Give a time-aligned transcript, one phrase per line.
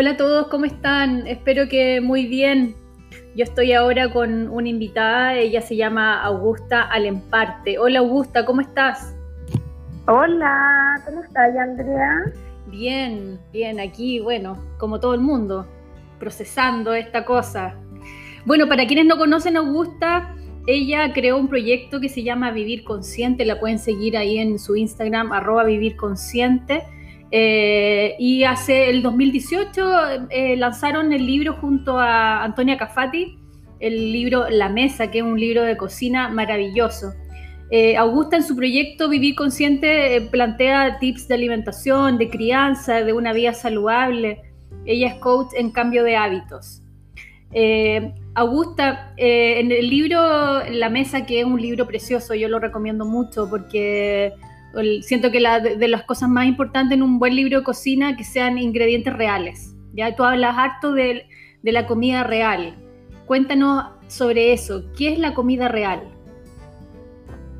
[0.00, 1.26] Hola a todos, ¿cómo están?
[1.26, 2.76] Espero que muy bien.
[3.34, 7.80] Yo estoy ahora con una invitada, ella se llama Augusta Alemparte.
[7.80, 9.16] Hola Augusta, ¿cómo estás?
[10.06, 12.32] Hola, ¿cómo estás, Andrea?
[12.68, 15.66] Bien, bien, aquí, bueno, como todo el mundo,
[16.20, 17.74] procesando esta cosa.
[18.44, 20.32] Bueno, para quienes no conocen a Augusta,
[20.68, 24.76] ella creó un proyecto que se llama Vivir Consciente, la pueden seguir ahí en su
[24.76, 26.84] Instagram, arroba Vivir Consciente.
[27.30, 33.38] Eh, y hace el 2018 eh, lanzaron el libro junto a Antonia Cafati,
[33.80, 37.12] el libro La Mesa, que es un libro de cocina maravilloso.
[37.70, 43.32] Eh, Augusta en su proyecto Vivir Consciente plantea tips de alimentación, de crianza, de una
[43.32, 44.40] vida saludable.
[44.86, 46.82] Ella es coach en cambio de hábitos.
[48.38, 53.04] Augusta, eh, en el libro La Mesa, que es un libro precioso, yo lo recomiendo
[53.04, 54.32] mucho porque
[55.02, 58.24] siento que la, de, las cosas más importantes en un buen libro de cocina que
[58.24, 59.74] sean ingredientes reales.
[59.94, 61.26] Ya tú hablas harto de,
[61.62, 62.74] la comida real.
[63.26, 64.84] Cuéntanos sobre eso.
[64.96, 66.00] ¿Qué es la comida real?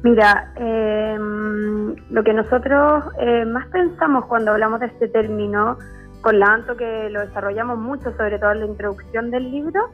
[0.03, 5.77] Mira, em, lo que nosotros eh, más pensamos cuando hablamos de este término,
[6.21, 9.91] con la Anto que lo desarrollamos mucho, sobre todo en la introducción del libro,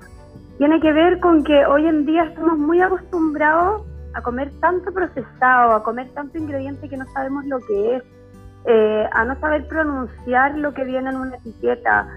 [0.59, 3.83] tiene que ver con que hoy en día estamos muy acostumbrados
[4.15, 8.03] a comer tanto procesado, a comer tanto ingrediente que no sabemos lo que es,
[8.67, 12.09] eh, a no saber pronunciar lo que viene en una etiqueta,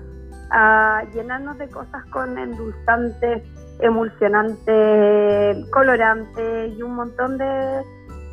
[0.51, 3.43] a llenarnos de cosas con endulzantes,
[3.79, 7.83] emulsionantes, colorantes y un montón de,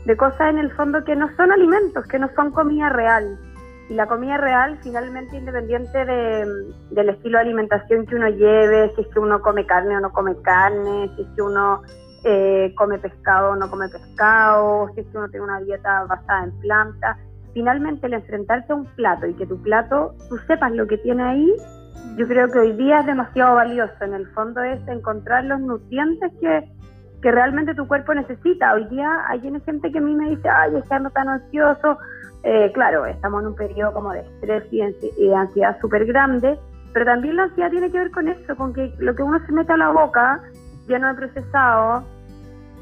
[0.05, 3.39] de cosas en el fondo que no son alimentos, que no son comida real.
[3.89, 9.09] Y la comida real finalmente independiente del estilo de alimentación que uno lleve, si es
[9.09, 11.83] que uno come carne o no come carne, si es que uno
[12.25, 16.45] eh, come pescado o no come pescado, si es que uno tiene una dieta basada
[16.45, 17.19] en plantas,
[17.53, 21.23] finalmente el enfrentarse a un plato y que tu plato, tú sepas lo que tiene
[21.23, 21.55] ahí,
[22.17, 23.93] yo creo que hoy día es demasiado valioso.
[24.01, 26.73] En el fondo es encontrar los nutrientes que,
[27.23, 28.75] realmente tu cuerpo necesita.
[28.75, 31.97] Hoy día hay gente que a mí me dice, ay, es que ando tan ansioso,
[32.43, 36.59] eh, claro, estamos en un periodo como de estrés y, de ansiedad súper grande,
[36.93, 39.53] pero también la ansiedad tiene que ver con eso, con que lo que uno se
[39.53, 40.43] mete a la boca,
[40.87, 42.05] lleno de procesado,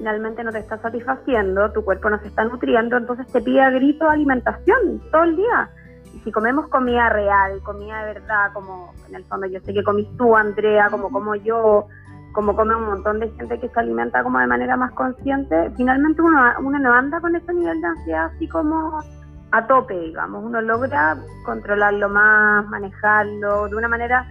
[0.02, 3.70] finalmente no te está satisfaciendo, tu cuerpo no se está nutriendo, entonces te pide a
[3.70, 5.70] grito alimentación todo el día.
[6.12, 9.84] Y si comemos comida real, comida de verdad, como en el fondo yo sé que
[9.84, 11.86] comís tú, Andrea, como como yo,
[12.32, 16.20] como come un montón de gente que se alimenta como de manera más consciente, finalmente
[16.20, 18.98] uno, uno no anda con ese nivel de ansiedad así como
[19.52, 20.42] a tope, digamos.
[20.44, 24.26] Uno logra controlarlo más, manejarlo de una manera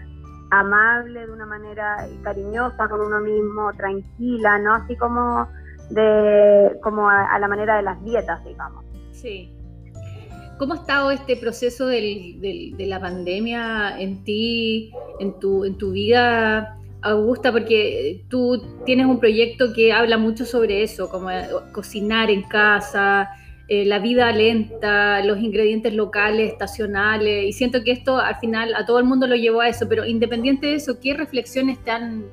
[0.51, 4.73] amable, de una manera cariñosa con uno mismo, tranquila, ¿no?
[4.73, 5.47] Así como
[5.93, 8.83] de como a, la manera de las dietas, digamos.
[9.11, 9.51] Sí.
[10.57, 16.77] ¿Cómo ha estado este proceso de la pandemia en ti, en tu, en tu vida,
[17.01, 17.51] Augusta?
[17.51, 21.29] Porque tú tienes un proyecto que habla mucho sobre eso, como
[21.71, 23.29] cocinar en casa,
[23.73, 28.85] eh, la vida lenta, los ingredientes locales, estacionales, y siento que esto al final a
[28.85, 32.25] todo el mundo lo llevó a eso, pero independiente de eso, ¿qué reflexiones te han,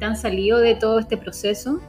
[0.00, 1.80] han salido de todo este proceso?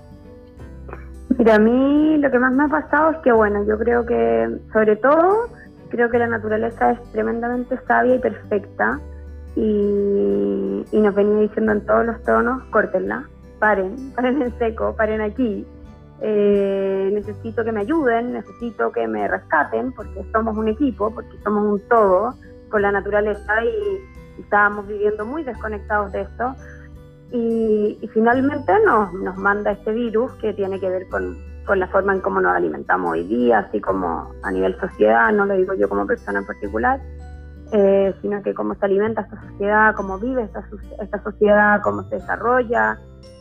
[1.41, 4.59] Mira, a mí lo que más me ha pasado es que, bueno, yo creo que,
[4.71, 5.49] sobre todo,
[5.89, 8.99] creo que la naturaleza es tremendamente sabia y perfecta,
[9.55, 15.65] y, nos venía diciendo en todos los tonos, córtenla, paren, paren en seco, paren aquí,
[16.21, 21.63] eh, necesito que me ayuden, necesito que me rescaten, porque somos un equipo, porque somos
[21.73, 22.35] un todo
[22.69, 26.55] con la naturaleza y, estábamos viviendo muy desconectados de esto.
[27.31, 32.13] Y, finalmente nos, nos manda este virus que tiene que ver con, con la forma
[32.13, 35.87] en cómo nos alimentamos hoy día, así como a nivel sociedad, no lo digo yo
[35.87, 36.99] como persona en particular,
[37.71, 40.63] eh, sino que cómo se alimenta esta sociedad, cómo vive esta,
[41.01, 42.99] esta sociedad, cómo se desarrolla,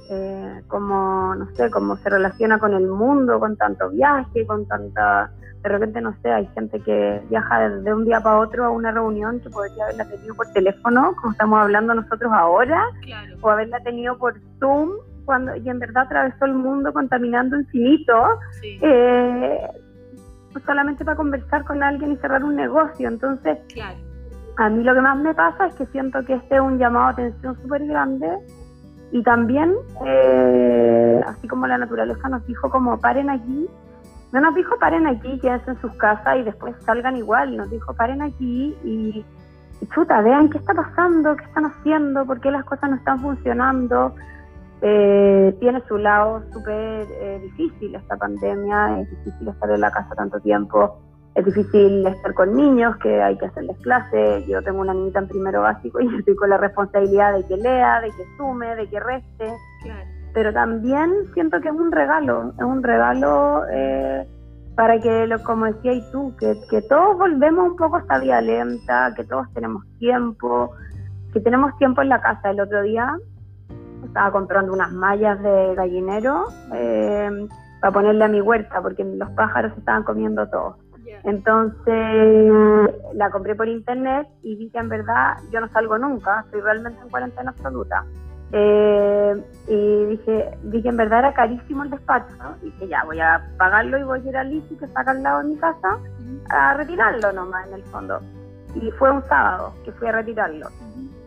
[0.09, 5.33] eh, cómo, no sé, cómo se relaciona con el mundo, con tanto viaje, con tanta...
[5.63, 8.91] De repente, no sé, hay gente que viaja de un día para otro a una
[8.93, 12.83] reunión que podría haberla tenido por teléfono, como estamos hablando nosotros ahora,
[13.43, 14.91] o haberla tenido por Zoom,
[15.27, 18.15] cuando y en verdad atravesó el mundo contaminando infinito,
[18.63, 19.61] eh,
[20.65, 23.09] solamente para conversar con alguien y cerrar un negocio.
[23.09, 23.59] Entonces,
[24.57, 27.07] a mí lo que más me pasa es que siento que este es un llamado
[27.07, 28.29] a atención súper grande
[29.13, 29.75] y también,
[30.07, 33.69] eh, así como la naturaleza nos dijo como paren aquí,
[34.33, 37.95] no nos dijo paren aquí, quédense en sus casas y después salgan igual, nos dijo
[37.95, 39.25] paren aquí y,
[39.95, 44.15] chuta, vean qué está pasando, qué están haciendo, por qué las cosas no están funcionando.
[44.83, 50.15] Eh, tiene su lado súper eh, difícil esta pandemia, es difícil estar en la casa
[50.15, 50.99] tanto tiempo,
[51.35, 54.47] es difícil estar con niños, que hay que hacerles clases.
[54.47, 58.01] Yo tengo una niñita en primero básico y estoy con la responsabilidad de que lea,
[58.01, 59.53] de que sume, de que reste.
[60.33, 64.27] Pero también siento que es un regalo, es un regalo eh,
[64.77, 68.41] para que, lo, como decías tú, que, que todos volvemos un poco a esta vida
[68.41, 70.73] lenta, que todos tenemos tiempo,
[71.33, 72.51] que tenemos tiempo en la casa.
[72.51, 73.17] El otro día
[74.05, 77.49] estaba comprando unas mallas de gallinero eh,
[77.81, 80.77] para ponerle a mi huerta, porque los pájaros estaban comiendo todo.
[81.25, 82.53] Entonces
[83.15, 87.01] la compré por internet y vi que en verdad yo no salgo nunca, estoy realmente
[87.03, 88.05] en cuarentena absoluta.
[88.53, 93.49] Eh, y dije, que en verdad era carísimo el despacho y dije ya voy a
[93.57, 95.99] pagarlo y voy a ir a Lisi que está acá al lado de mi casa
[96.49, 98.21] a retirarlo nomás en el fondo.
[98.75, 100.67] Y fue un sábado que fui a retirarlo.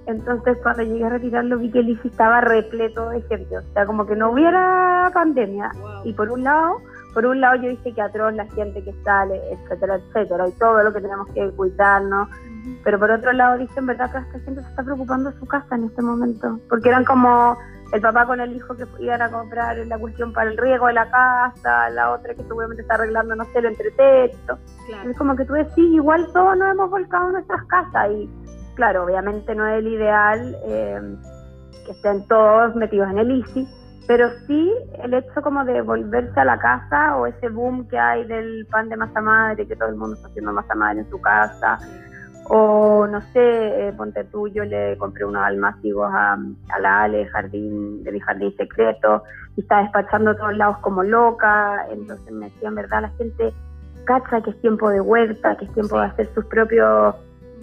[0.05, 4.05] Entonces cuando llegué a retirarlo vi que el estaba repleto de gente, o sea, como
[4.05, 5.71] que no hubiera pandemia.
[6.03, 6.81] Y por un lado,
[7.13, 10.83] por un lado yo dije que atroz la gente que sale, etcétera, etcétera, y todo
[10.83, 12.29] lo que tenemos que cuidarnos.
[12.83, 15.45] Pero por otro lado dije, en verdad que esta gente se está preocupando de su
[15.45, 17.57] casa en este momento, porque eran como
[17.93, 20.93] el papá con el hijo que iban a comprar la cuestión para el riego de
[20.93, 24.57] la casa, la otra que seguramente está arreglando, no sé, el entretexto.
[25.07, 28.29] Es como que tú decís, igual todos nos hemos volcado en nuestras casas y
[28.75, 31.01] claro, obviamente no es el ideal eh,
[31.85, 33.67] que estén todos metidos en el ICI,
[34.07, 34.71] pero sí
[35.01, 38.89] el hecho como de volverse a la casa o ese boom que hay del pan
[38.89, 41.79] de masa madre, que todo el mundo está haciendo masa madre en su casa,
[42.49, 47.25] o no sé, eh, ponte tú, yo le compré unos almácigos a, a, la Ale
[47.27, 49.23] jardín, de mi jardín secreto
[49.55, 53.53] y está despachando a todos lados como loca, entonces me decía, en verdad, la gente
[54.03, 57.15] cacha que es tiempo de huerta, que es tiempo de hacer sus propios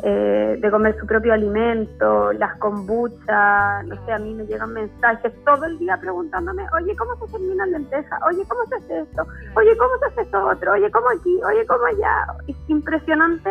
[0.02, 5.32] eh, de comer su propio alimento, las kombuchas, no sé, a mí me llegan mensajes
[5.44, 8.18] todo el día preguntándome, oye, ¿cómo se termina la lenteja?
[8.28, 9.26] Oye, ¿cómo se hace esto?
[9.56, 10.72] Oye, ¿cómo se hace esto otro?
[10.72, 11.40] Oye, ¿cómo aquí?
[11.44, 12.26] Oye, ¿cómo allá?
[12.46, 13.50] Es impresionante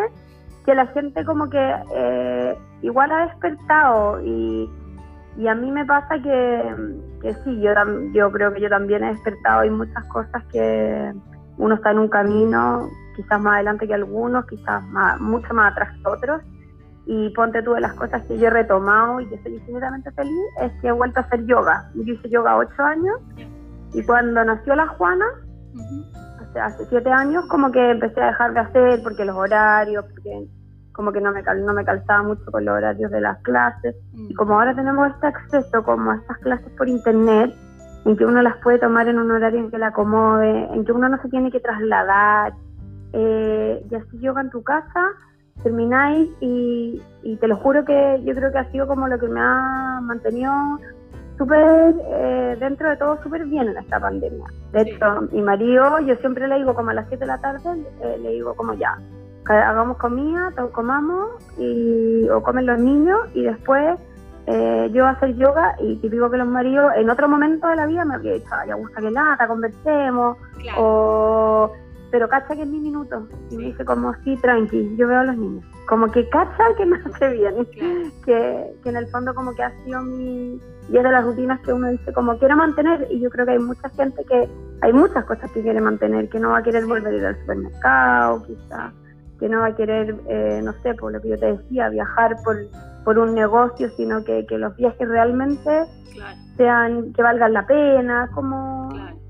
[0.66, 4.70] que la gente como que eh, igual ha despertado y,
[5.38, 6.76] y a mí me pasa que,
[7.22, 7.72] que sí, yo,
[8.14, 11.14] yo creo que yo también he despertado y muchas cosas que
[11.58, 12.90] uno está en un camino
[13.22, 16.42] quizás más adelante que algunos, quizás más, mucho más atrás que otros.
[17.06, 20.46] Y ponte tú de las cosas que yo he retomado y que estoy infinitamente feliz,
[20.62, 21.90] es que he vuelto a hacer yoga.
[21.96, 23.20] Yo hice yoga ocho años
[23.94, 25.26] y cuando nació la Juana,
[26.62, 30.48] hace siete años, como que empecé a dejar de hacer porque los horarios, porque
[30.94, 33.96] como que no me, no me calzaba mucho con los horarios de las clases.
[34.14, 37.54] Y como ahora tenemos este acceso como a estas clases por internet,
[38.06, 40.92] en que uno las puede tomar en un horario en que la acomode, en que
[40.92, 42.54] uno no se tiene que trasladar,
[43.14, 45.08] eh, y así yoga en tu casa,
[45.64, 47.02] termináis y,
[47.40, 50.52] te lo juro que yo creo que ha sido como lo que me ha mantenido
[51.38, 54.46] súper, eh, dentro de todo, súper bien en esta pandemia.
[54.74, 57.84] De hecho, mi marido, yo siempre le digo como a las 7 de la tarde,
[58.02, 58.98] eh, le digo como ya,
[59.46, 63.98] hagamos comida, comamos, y, o comen los niños y después
[64.48, 68.06] eh, yo hacer yoga y típico que los maridos en otro momento de la vida
[68.06, 70.38] me habría dicho, ya gusta que lata, conversemos,
[70.78, 71.72] o
[72.12, 73.28] pero cacha que es mi minuto.
[73.52, 75.64] Y me dice como, sí, tranqui, yo veo a los niños.
[75.88, 77.68] Como que cacha que me hace bien.
[78.26, 80.60] Que, que en el fondo como que ha sido mi...
[80.90, 83.08] Y es de las rutinas que uno dice como quiero mantener.
[83.12, 84.50] Y yo creo que hay mucha gente que...
[84.82, 87.40] Hay muchas cosas que quiere mantener, que no va a querer volver a ir al
[87.40, 88.94] supermercado, quizá.
[89.40, 92.38] Que no va a querer, eh, no sé, por lo que yo te decía, viajar
[92.44, 92.58] por,
[93.04, 95.86] por un negocio, sino que, que los viajes realmente
[96.56, 98.90] sean, que valgan la pena, como,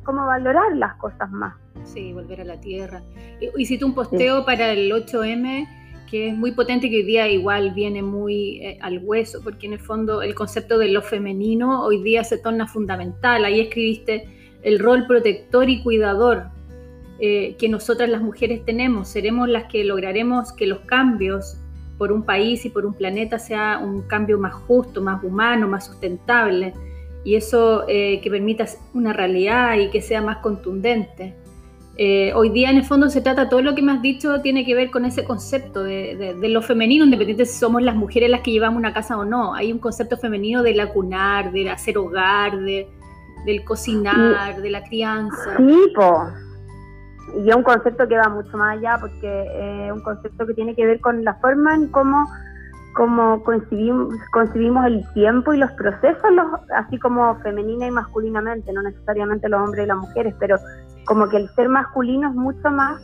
[0.10, 1.54] como valorar las cosas más.
[1.84, 3.04] Sí, volver a la tierra.
[3.56, 5.68] Hiciste un posteo para el 8M
[6.10, 9.74] que es muy potente, que hoy día igual viene muy eh, al hueso, porque en
[9.74, 13.46] el fondo el concepto de lo femenino hoy día se torna fundamental.
[13.46, 14.28] Ahí escribiste
[14.64, 16.46] el rol protector y cuidador
[17.20, 19.10] eh, que nosotras las mujeres tenemos.
[19.10, 21.58] Seremos las que lograremos que los cambios
[22.00, 25.86] por un país y por un planeta sea un cambio más justo, más humano, más
[25.86, 26.74] sustentable.
[27.24, 31.36] Y eso eh, que permita una realidad y que sea más contundente.
[32.02, 34.66] Eh, hoy día en el fondo se trata, todo lo que me has dicho tiene
[34.66, 38.52] que ver con ese concepto de, lo femenino, independiente si somos las mujeres las que
[38.52, 39.54] llevamos una casa o no.
[39.54, 42.88] Hay un concepto femenino de la cunar, de hacer hogar, de,
[43.46, 45.58] del cocinar, de la crianza.
[45.58, 45.94] Sí.
[47.44, 50.76] Y es un concepto que va mucho más allá porque es un concepto que tiene
[50.76, 52.28] que ver con la forma en cómo,
[52.94, 59.50] concibimos, concibimos el tiempo y los procesos, los, así como femenina y masculinamente, no necesariamente
[59.50, 60.58] los hombres y las mujeres, pero
[61.06, 63.02] como que el ser masculino es mucho más,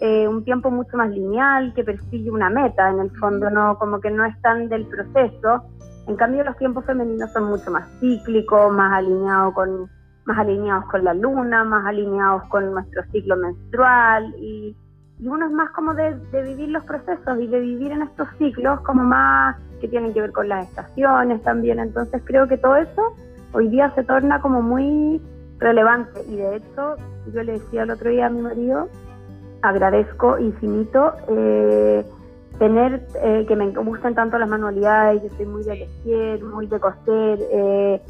[0.00, 4.00] eh, un tiempo mucho más lineal, que persigue una meta, en el fondo, no como
[4.00, 5.64] que no es tan del proceso.
[6.08, 9.90] En cambio, los tiempos femeninos son mucho más cíclicos, más alineados con,
[10.24, 14.76] más alineados con la luna, más alineados con nuestro ciclo menstrual y,
[15.22, 18.80] y uno es más como de, vivir los procesos y de vivir en estos ciclos
[18.80, 21.78] como más que tienen que ver con las estaciones también.
[21.78, 23.14] Entonces creo que todo eso
[23.52, 25.22] hoy día se torna como muy
[25.58, 26.96] relevante y de hecho
[27.32, 28.88] yo le decía el otro día a mi marido,
[29.62, 32.04] agradezco infinito eh,
[32.58, 36.80] tener eh, que me gusten tanto las manualidades, yo soy muy de tejer, muy de
[36.80, 38.02] coser, eh,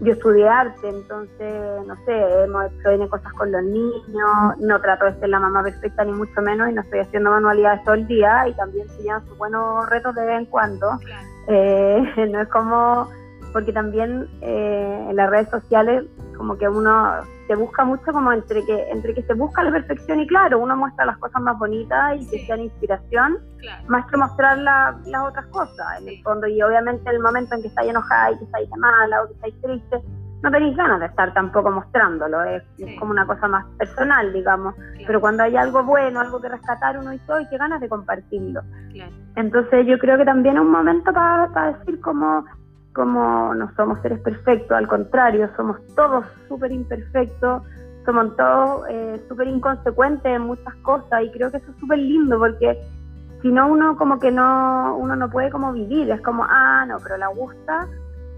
[0.00, 5.18] yo estudié arte, entonces, no sé, hemos hecho cosas con los niños, no trato de
[5.18, 8.46] ser la mamá perfecta ni mucho menos y no estoy haciendo manualidades todo el día
[8.48, 10.86] y también llevan sus buenos retos de vez en cuando.
[11.48, 13.08] Eh, no es como,
[13.52, 16.04] porque también eh, en las redes sociales
[16.38, 17.16] como que uno
[17.46, 20.76] se busca mucho como entre que entre que se busca la perfección y claro, uno
[20.76, 23.38] muestra las cosas más bonitas y que sean inspiración,
[23.88, 26.46] más que mostrar las otras cosas en el fondo.
[26.46, 29.60] Y obviamente el momento en que estáis enojada y que estáis mala o que estáis
[29.60, 30.02] triste,
[30.42, 32.62] no tenéis ganas de estar tampoco mostrándolo, es,
[32.98, 34.74] como una cosa más personal, digamos.
[35.06, 38.62] Pero cuando hay algo bueno, algo que rescatar, uno dice, ¡ay, qué ganas de compartirlo!
[39.34, 42.44] Entonces yo creo que también es un momento para decir como
[42.98, 47.62] como no somos seres perfectos, al contrario, somos todos súper imperfectos,
[48.04, 52.36] somos todos eh, súper inconsecuentes en muchas cosas y creo que eso es súper lindo
[52.38, 52.76] porque
[53.40, 56.96] si no uno como que no, uno no puede como vivir, es como, ah, no,
[57.00, 57.86] pero la gusta,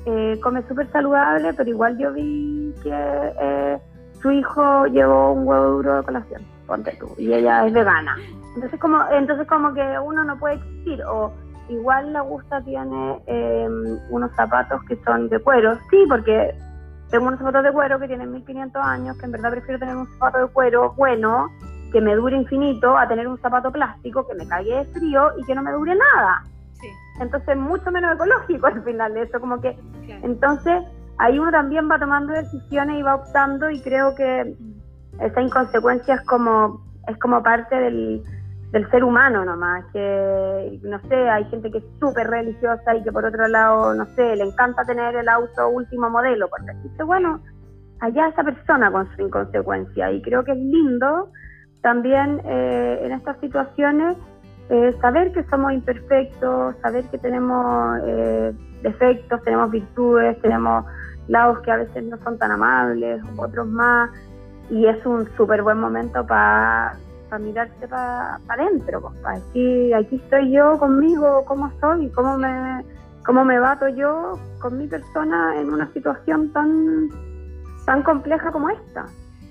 [0.04, 3.78] eh, come súper saludable, pero igual yo vi que eh,
[4.20, 8.14] su hijo llevó un huevo duro de colación, ponte tú, y ella es vegana.
[8.54, 11.32] Entonces como, entonces como que uno no puede existir o
[11.70, 15.76] igual la Gusta tiene em, unos zapatos que son de cuero.
[15.90, 16.54] Sí, porque
[17.10, 20.06] tengo unos zapatos de cuero que tienen 1500 años, que en verdad prefiero tener un
[20.12, 21.48] zapato de cuero bueno,
[21.92, 25.44] que me dure infinito, a tener un zapato plástico que me cague de frío y
[25.44, 26.44] que no me dure nada.
[26.74, 26.88] Sí.
[27.20, 29.76] Entonces, mucho menos ecológico al final de eso, como que...
[30.22, 30.82] Entonces,
[31.18, 34.54] ahí uno también va tomando decisiones y va optando y creo que
[35.20, 38.22] esa inconsecuencia es como, es como parte del
[38.72, 43.10] del ser humano nomás, que no sé, hay gente que es súper religiosa y que
[43.10, 47.40] por otro lado, no sé, le encanta tener el auto último modelo, porque dice, bueno,
[48.00, 51.30] allá esa persona con su inconsecuencia y creo que es lindo
[51.82, 54.16] también eh, en estas situaciones
[54.68, 60.84] eh, saber que somos imperfectos, saber que tenemos eh, defectos, tenemos virtudes, tenemos
[61.26, 64.10] lados que a veces no son tan amables, otros más,
[64.70, 66.94] y es un súper buen momento para
[67.30, 72.84] para mirarse para adentro, pues, para decir, aquí estoy yo conmigo, cómo soy, cómo me,
[73.24, 77.08] cómo me bato yo con mi persona en una situación tan,
[77.86, 79.06] tan compleja como esta.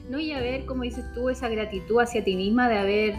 [0.10, 3.14] No, y a ver, como dices tú, esa gratitud hacia ti misma de haber,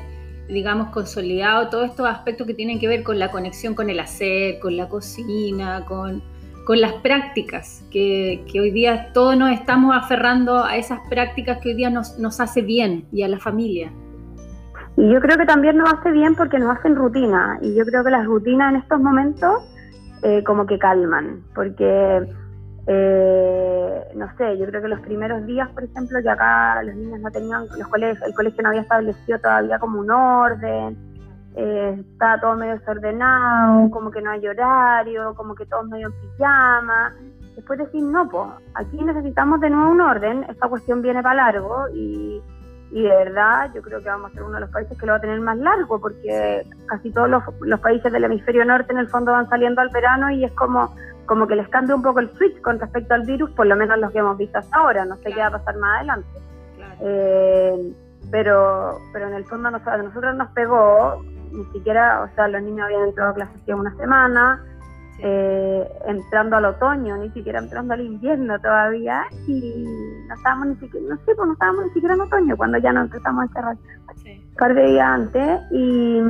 [0.48, 4.58] digamos, consolidado todos estos aspectos que tienen que ver con la conexión con el hacer,
[4.60, 6.22] con la cocina, con,
[6.66, 11.70] con las prácticas, que, que, hoy día todos nos estamos aferrando a esas prácticas que
[11.70, 13.92] hoy día nos, nos hace bien y a la familia.
[14.96, 17.58] Y yo creo que también nos hace bien porque nos hacen rutina.
[17.62, 19.62] Y yo creo que las rutinas en estos momentos
[20.22, 21.42] eh, como que calman.
[21.54, 22.28] Porque,
[22.86, 27.20] eh, no sé, yo creo que los primeros días, por ejemplo, que acá los niños
[27.20, 30.96] no tenían, los colegios, el colegio no había establecido todavía como un orden.
[31.56, 36.14] Eh, estaba todo medio desordenado, como que no hay horario, como que todos medio en
[36.20, 37.14] pijama.
[37.56, 41.88] Después decir, no, pues aquí necesitamos de nuevo un orden, esta cuestión viene para largo
[41.92, 42.40] y
[42.90, 45.12] y de verdad yo creo que vamos a ser uno de los países que lo
[45.12, 49.08] va a tener más largo porque casi todos los, países del hemisferio norte en el
[49.08, 50.94] fondo van saliendo al verano y es como
[51.26, 53.96] como que les cambia un poco el switch con respecto al virus, por lo menos
[53.98, 56.28] los que hemos visto hasta ahora, no sé qué va a pasar más adelante.
[57.02, 57.92] Eh,
[58.32, 62.84] pero pero en el fondo a nosotros nos pegó, ni siquiera, o sea, los niños
[62.84, 64.60] habían entrado a clases hace una semana,
[65.22, 69.84] eh, entrando al otoño, ni siquiera entrando al invierno todavía, y
[70.28, 72.92] no estábamos ni siquiera, no sé, pues no estábamos ni siquiera en otoño cuando ya
[72.92, 76.20] nos empezamos a encerrar un par de días antes, y,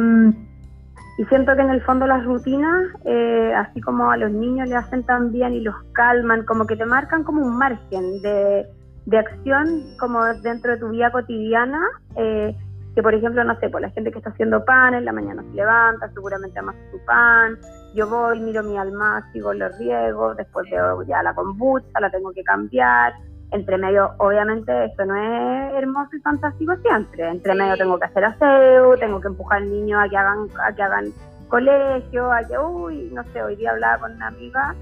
[1.18, 4.76] y, siento que en el fondo las rutinas, eh, así como a los niños le
[4.76, 8.66] hacen tan bien y los calman, como que te marcan como un margen de,
[9.06, 11.80] de acción como dentro de tu vida cotidiana.
[12.16, 12.56] Eh,
[12.94, 15.42] que por ejemplo, no sé, por la gente que está haciendo pan, en la mañana
[15.42, 17.59] se levanta, seguramente amasa su pan,
[17.94, 22.32] yo voy, miro mi alma, sigo los riegos, después veo ya la kombucha, la tengo
[22.32, 23.14] que cambiar,
[23.52, 28.25] entre medio, obviamente esto no es hermoso y fantástico siempre, entre medio tengo que hacer
[28.25, 31.12] aseo, tengo que empujar al niño a que hagan, a que hagan
[31.49, 34.75] colegio, a que, uy, no sé, hoy día hablaba con una amiga,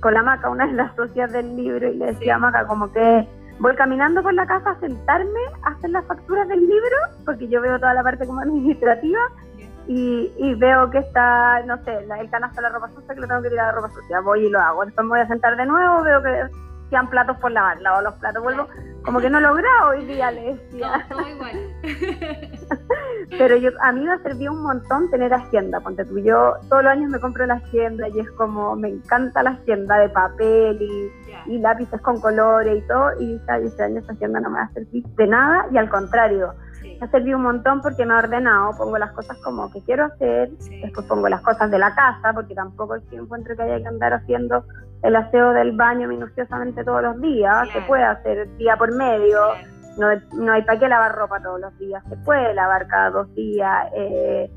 [0.00, 2.92] con la Maca, una de las socias del libro, y le decía a Maca como
[2.92, 3.26] que
[3.58, 7.60] voy caminando por la casa a sentarme a hacer las facturas del libro, porque yo
[7.60, 9.18] veo toda la parte como administrativa,
[9.86, 13.42] y, veo que está, no sé, el canasto de la ropa sucia, que lo tengo
[13.42, 14.84] que tirar la ropa sucia, voy y lo hago.
[14.84, 16.48] Después me voy a sentar de nuevo, veo que
[16.90, 18.66] sean platos por lavar, lavo los platos, vuelvo,
[19.04, 21.06] como que no he logrado hoy día, le decía.
[21.08, 21.52] Todo, igual.
[23.30, 25.80] Pero yo, a mí me ha servido un montón tener agenda.
[25.80, 29.42] Ponte tú, yo todos los años me compro la agenda y es como, me encanta
[29.42, 33.12] la agenda de papel y, lápices con colores y todo.
[33.20, 35.88] Y dije, este año esa agenda no me va a servir de nada y al
[35.88, 36.54] contrario.
[37.00, 40.04] Me ha servido un montón porque me ha ordenado, pongo las cosas como que quiero
[40.04, 43.80] hacer, después pongo las cosas de la casa, porque tampoco es que encuentro que haya
[43.80, 44.64] que andar haciendo
[45.02, 49.40] el aseo del baño minuciosamente todos los días, se puede hacer día por medio,
[49.98, 53.34] no, no hay para qué lavar ropa todos los días, se puede lavar cada dos
[53.34, 54.50] días, eh,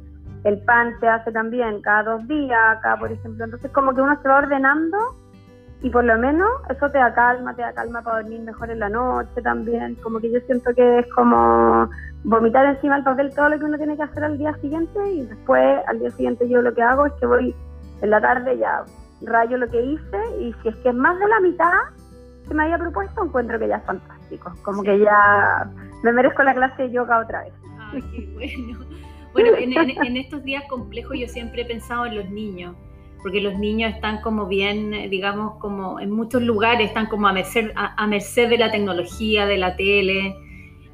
[0.43, 4.19] el pan se hace también cada dos días, acá por ejemplo, entonces como que uno
[4.21, 4.97] se va ordenando
[5.81, 8.79] y por lo menos eso te da calma, te da calma para dormir mejor en
[8.79, 11.89] la noche también, como que yo siento que es como
[12.23, 15.21] vomitar encima del papel todo lo que uno tiene que hacer al día siguiente y
[15.23, 17.55] después al día siguiente yo lo que hago es que voy
[18.01, 18.83] en la tarde ya
[19.25, 21.71] rayo lo que hice y si es que es más de la mitad
[22.47, 24.51] que me había propuesto, encuentro que ya es fantástico.
[24.63, 25.69] Como que ya
[26.03, 27.53] me merezco la clase de yoga otra vez.
[28.11, 28.79] Qué bueno.
[29.31, 32.75] Bueno, en, estos días complejos yo siempre he pensado en los niños,
[33.21, 37.71] porque los niños están como bien, digamos, como en muchos lugares están como a merced,
[37.75, 40.35] a merced de la tecnología, de la tele,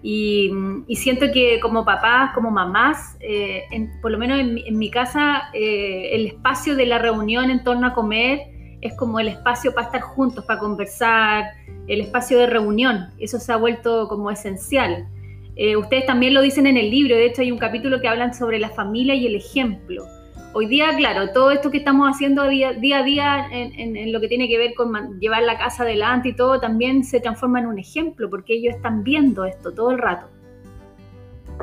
[0.02, 0.52] y,
[0.96, 3.64] siento que como papás, como mamás, eh,
[4.02, 7.94] por lo menos en, mi casa, eh, el espacio de la reunión en torno a
[7.94, 8.40] comer
[8.82, 11.46] es como el espacio para estar juntos, para conversar,
[11.88, 13.08] el espacio de reunión.
[13.20, 15.08] Eso se ha vuelto como esencial.
[15.56, 18.34] Eh, ustedes también lo dicen en el libro, de hecho hay un capítulo que hablan
[18.34, 20.06] sobre la familia y el ejemplo.
[20.52, 24.48] Hoy día, claro, todo esto que estamos haciendo día, a día en, lo que tiene
[24.48, 28.30] que ver con llevar la casa adelante y todo, también se transforma en un ejemplo,
[28.30, 30.28] porque ellos están viendo esto todo el rato.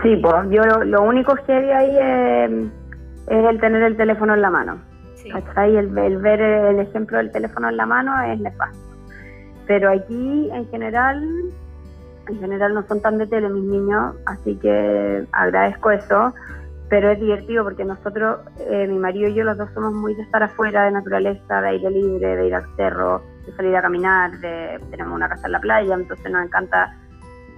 [0.03, 2.71] Sí, pues yo lo, único que hay ahí
[3.29, 4.79] es, el tener el teléfono en la mano.
[5.15, 5.31] Sí.
[5.57, 8.79] El, el, ver el ejemplo del teléfono en la mano es nefasto.
[9.67, 11.29] Pero aquí, en general,
[12.29, 16.33] en general no son tan de tele mis niños, así que agradezco eso
[16.89, 18.41] pero es divertido porque nosotros,
[18.71, 21.69] eh, mi marido y yo, los dos somos muy de estar afuera, de naturaleza, de
[21.69, 25.53] aire libre, de ir al cerro, de salir a caminar, de tenemos una casa en
[25.53, 26.97] la playa, entonces nos encanta.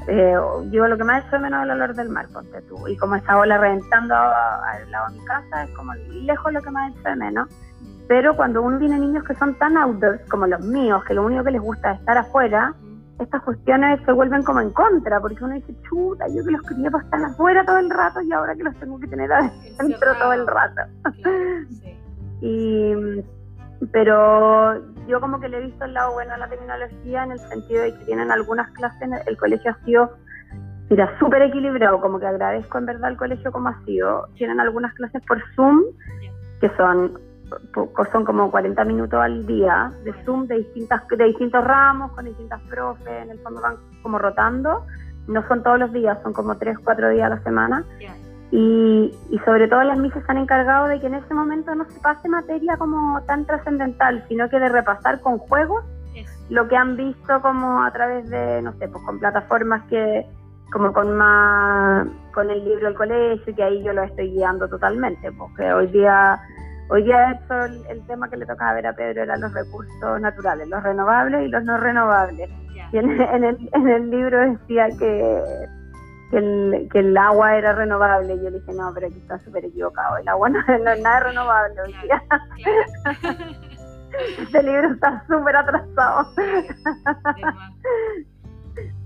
[0.06, 0.34] Eh,
[0.70, 2.88] yo lo que más hecho menos el olor del mar, ponte tú.
[2.88, 6.70] Y como esa ola reventando al lado de mi casa, es como lejos lo que
[6.70, 7.48] más hecho de menos.
[8.06, 11.44] Pero cuando uno tiene niños que son tan outdoors como los míos, que lo único
[11.44, 12.74] que les gusta es estar afuera,
[13.18, 16.90] estas cuestiones se vuelven como en contra, porque uno dice, chuta, yo que los quería
[16.90, 20.32] para estar afuera todo el rato y ahora que los tengo que tener adentro todo
[20.32, 20.82] el rato.
[22.40, 22.94] y,
[23.92, 27.38] pero yo como que le he visto el lado bueno a la tecnología en el
[27.40, 30.10] sentido de que tienen algunas clases, el colegio ha sido,
[30.88, 34.28] mira, súper equilibrado, como que agradezco en verdad el colegio como ha sido.
[34.34, 35.82] Tienen algunas clases por Zoom,
[36.60, 37.18] que son
[38.12, 42.60] son como 40 minutos al día de Zoom de, distintas, de distintos ramos, con distintas
[42.62, 44.84] profes, en el fondo van como rotando,
[45.26, 47.84] no son todos los días, son como 3, 4 días a la semana.
[48.50, 51.84] Y, y, sobre todo las misas se han encargado de que en ese momento no
[51.84, 55.84] se pase materia como tan trascendental, sino que de repasar con juegos
[56.48, 60.26] lo que han visto como a través de, no sé, pues con plataformas que
[60.72, 65.32] como con más con el libro del colegio, que ahí yo lo estoy guiando totalmente,
[65.32, 66.38] porque hoy día
[66.90, 70.68] Hoy día hecho el, tema que le tocaba ver a Pedro eran los recursos naturales,
[70.68, 72.48] los renovables y los no renovables.
[72.92, 75.42] Y en, el, en, el, libro decía que,
[76.30, 78.34] que, el, que el agua era renovable.
[78.34, 80.16] Y yo le dije, no, pero aquí está súper equivocado.
[80.16, 82.22] El agua no, es nada renovable hoy día.
[84.38, 86.32] este libro está súper atrasado.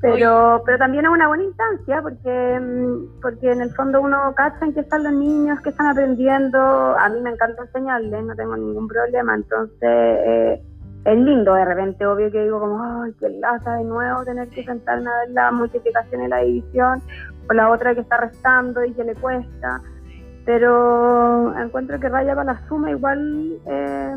[0.01, 4.65] Pero, pero también es una buena instancia porque, mm, porque en el fondo uno cacha
[4.65, 6.59] en qué están los niños, que están aprendiendo.
[6.59, 9.35] A mí me encanta enseñarles, no tengo ningún problema.
[9.35, 10.63] Entonces eh,
[11.05, 14.65] es lindo de repente, obvio que digo como, ay, qué lata de nuevo tener que
[14.65, 17.03] sentarme a ver la multiplicación y la división,
[17.49, 19.81] o la otra que está restando y que le cuesta.
[20.45, 23.53] Pero encuentro que raya para la suma igual...
[23.67, 24.15] Eh,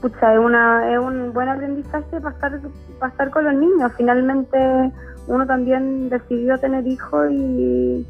[0.00, 2.60] pucha, es, una, es un buen aprendizaje para estar,
[2.98, 3.92] para estar con los niños.
[3.96, 4.92] Finalmente
[5.26, 8.06] uno también decidió tener hijos y,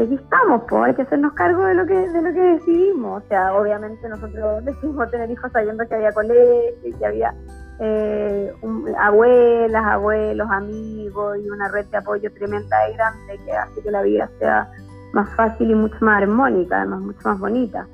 [0.00, 3.22] aquí estamos, pues hay que hacernos cargo de lo que de lo que decidimos.
[3.22, 7.34] O sea, obviamente nosotros decidimos tener hijos sabiendo que había colegio, que había
[7.80, 8.52] eh,
[8.98, 14.02] abuelas, abuelos, amigos y una red de apoyo tremenda y grande que hace que la
[14.02, 14.70] vida sea
[15.12, 17.86] más fácil y mucho más armónica, además mucho más bonita.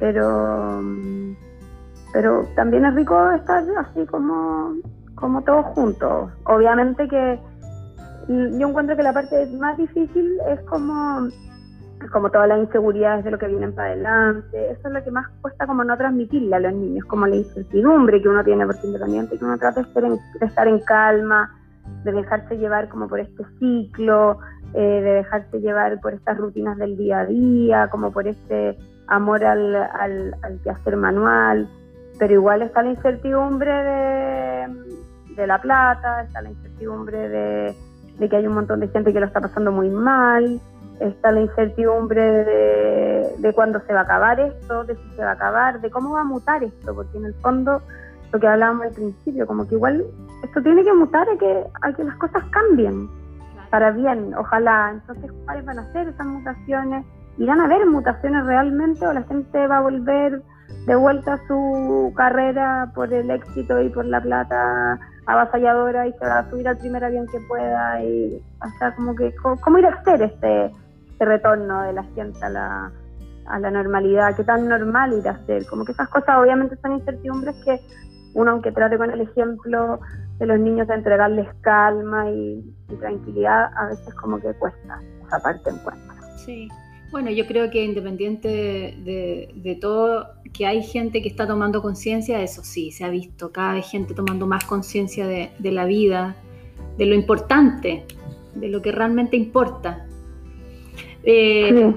[0.00, 0.82] Pero
[2.14, 4.76] pero también es rico estar así como,
[5.16, 6.30] como todos juntos.
[6.44, 7.40] Obviamente que
[8.28, 11.28] yo encuentro que la parte más difícil es como,
[12.12, 14.70] como todas las inseguridades de lo que vienen para adelante.
[14.70, 18.22] Eso es lo que más cuesta como no transmitirle a los niños, como la incertidumbre
[18.22, 21.50] que uno tiene, porque independiente que uno trata de estar en, de estar en calma,
[22.04, 24.38] de dejarse llevar como por este ciclo,
[24.72, 29.44] eh, de dejarse llevar por estas rutinas del día a día, como por este amor
[29.44, 31.68] al, al, al quehacer manual,
[32.18, 34.68] pero igual está la incertidumbre de,
[35.36, 37.74] de la plata, está la incertidumbre de,
[38.18, 40.60] de, que hay un montón de gente que lo está pasando muy mal,
[41.00, 45.30] está la incertidumbre de, de cuándo se va a acabar esto, de si se va
[45.30, 47.82] a acabar, de cómo va a mutar esto, porque en el fondo
[48.32, 50.04] lo que hablábamos al principio, como que igual
[50.42, 53.08] esto tiene que mutar a que, a que las cosas cambien
[53.70, 54.90] para bien, ojalá.
[54.92, 57.04] Entonces, ¿cuáles van a ser esas mutaciones?
[57.38, 60.42] ¿Irán a haber mutaciones realmente o la gente va a volver
[60.86, 66.40] de vuelta su carrera por el éxito y por la plata avasalladora y se va
[66.40, 70.20] a subir al primer avión que pueda y o como que cómo, irá a ser
[70.20, 72.92] este, este, retorno de la gente a la,
[73.46, 76.92] a la normalidad qué tan normal irá a ser como que esas cosas obviamente son
[76.92, 77.80] incertidumbres que
[78.34, 80.00] uno aunque trate con el ejemplo
[80.38, 85.38] de los niños de entregarles calma y, y tranquilidad a veces como que cuesta esa
[85.38, 86.14] parte en cuenta.
[86.36, 86.68] Sí
[87.14, 92.64] bueno, yo creo que independiente de, todo, que hay gente que está tomando conciencia, eso
[92.64, 96.34] sí, se ha visto, cada vez gente tomando más conciencia de, la vida,
[96.98, 98.02] de lo importante,
[98.56, 100.08] de lo que realmente importa.
[101.22, 101.94] Eh,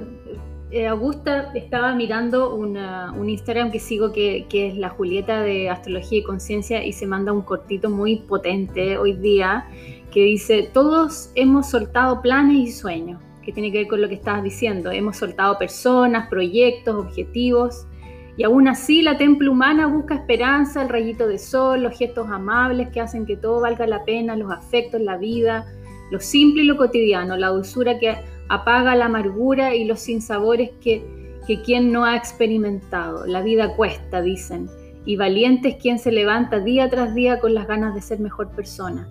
[0.69, 6.19] eh, Augusta estaba mirando un Instagram que sigo que, que, es la Julieta de Astrología
[6.19, 9.65] y Conciencia y se manda un cortito muy potente hoy día
[10.11, 14.15] que dice, todos hemos soltado planes y sueños que tiene que ver con lo que
[14.15, 14.91] estabas diciendo.
[14.91, 17.87] Hemos soltado personas, proyectos, objetivos,
[18.35, 22.89] y aún así la templo humana busca esperanza, el rayito de sol, los gestos amables
[22.89, 25.65] que hacen que todo valga la pena, los afectos, la vida,
[26.11, 28.17] lo simple y lo cotidiano, la dulzura que
[28.49, 31.01] apaga la amargura y los sinsabores que,
[31.47, 33.25] que quien no ha experimentado.
[33.25, 34.67] La vida cuesta, dicen,
[35.05, 38.51] y valiente es quien se levanta día tras día con las ganas de ser mejor
[38.51, 39.07] persona.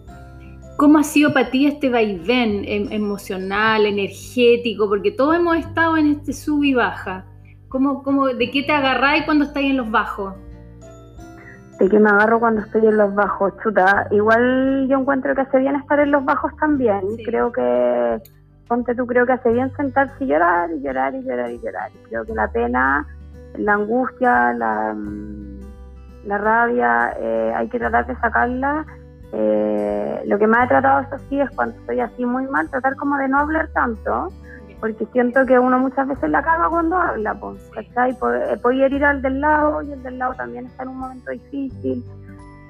[0.76, 4.88] ¿Cómo ha sido para ti este vaivén em, emocional, energético?
[4.88, 7.24] Porque todos hemos estado en este sub y baja.
[7.68, 10.34] ¿Cómo, cómo, ¿De qué te agarráis cuando estáis en los bajos?
[11.78, 14.06] De qué me agarro cuando estoy en los bajos, chuta.
[14.10, 17.00] Igual yo encuentro que hace bien estar en los bajos también.
[17.24, 18.20] Creo que,
[18.68, 21.90] ponte tú, creo que hace bien sentarse y llorar, y llorar, y llorar, y llorar.
[22.08, 23.06] Creo que la pena,
[23.56, 25.60] la angustia, la, mm,
[26.26, 28.84] la rabia, eh, hay que tratar de sacarla
[29.32, 32.96] eh, lo que me ha tratado eso sí es cuando estoy así muy mal, tratar
[32.96, 34.28] como de no hablar tanto,
[34.80, 38.12] porque siento que uno muchas veces la caga cuando habla, pues, ¿cachai?
[38.12, 41.30] Eh, Puede ir al del lado y el del lado también está en un momento
[41.30, 42.04] difícil.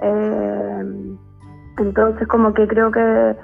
[0.02, 1.16] Eh,
[1.78, 3.36] entonces como que creo que,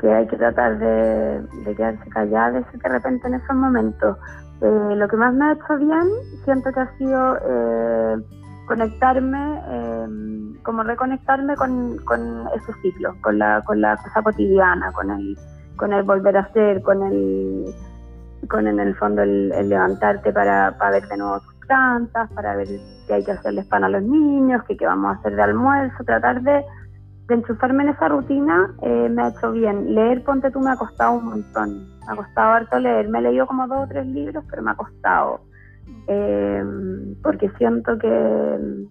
[0.00, 4.16] que hay que tratar de, de quedarse callada de repente en esos momentos.
[4.60, 6.08] Eh, lo que más me ha hecho bien,
[6.44, 7.38] siento que ha sido
[8.68, 15.10] conectarme, em, como reconectarme con, con ese ciclo, con la, con la cosa cotidiana, con
[15.10, 15.36] el,
[15.76, 17.64] con el volver a ser, con el,
[18.48, 22.68] con en el fondo el, levantarte para, para, ver de nuevo tus plantas, para ver
[23.06, 26.04] qué hay que hacerles pan a los niños, qué, qué vamos a hacer de almuerzo,
[26.04, 26.64] tratar de,
[27.28, 29.94] de enchufarme en esa rutina eh, me ha hecho bien.
[29.94, 31.88] Leer, ponte tú, me ha costado un montón.
[32.06, 33.08] Me ha costado harto leer.
[33.08, 35.40] Me he leído como dos o tres libros, pero me ha costado
[36.06, 36.64] eh,
[37.22, 38.86] porque siento que,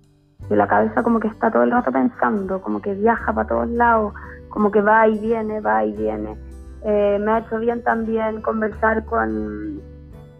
[0.49, 4.13] la cabeza como que está todo el rato pensando, como que viaja para todos lados,
[4.49, 6.37] como que va y viene, va y viene.
[6.83, 9.81] Eh, me ha hecho bien también conversar con,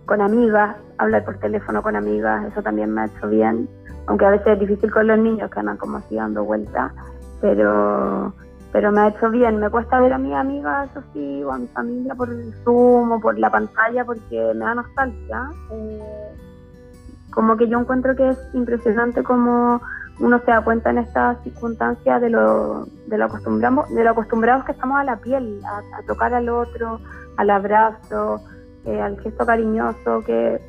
[0.05, 3.67] con amigas, hablar por teléfono con amigas, eso también me ha hecho bien,
[4.05, 6.93] aunque a veces es difícil con los niños que andan como así dando vueltas,
[7.41, 8.33] pero
[8.71, 9.57] pero me ha hecho bien.
[9.59, 11.01] Me cuesta ver a mis amigas, eso
[11.47, 15.49] o a mi familia por el Zoom o por la pantalla porque me da nostalgia.
[15.71, 16.33] Eh,
[17.37, 19.79] como que yo encuentro que es impresionante como
[20.19, 24.65] uno se da cuenta en estas circunstancias de lo, de lo, acostumbramos, de lo acostumbrados
[24.65, 26.99] que estamos a la piel, a, tocar al otro,
[27.37, 28.41] al abrazo,
[28.85, 30.59] eh, al gesto cariñoso, que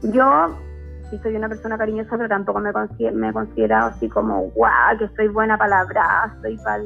[0.00, 0.56] yo
[1.10, 2.72] sí soy una persona cariñosa, pero tampoco me,
[3.12, 6.82] me he considerado así como, guau, que soy buena para el abrazo y para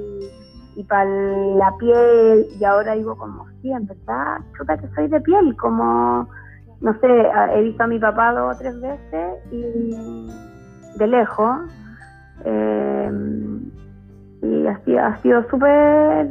[0.74, 5.20] y para la piel, y ahora digo como, sí, en verdad, chuta que soy de
[5.20, 6.29] piel, como
[6.81, 7.07] no sé,
[7.55, 10.29] he visto a mi papá dos o tres veces y
[10.99, 11.57] de lejos.
[12.45, 13.11] Eh,
[14.43, 16.29] y así ha sido súper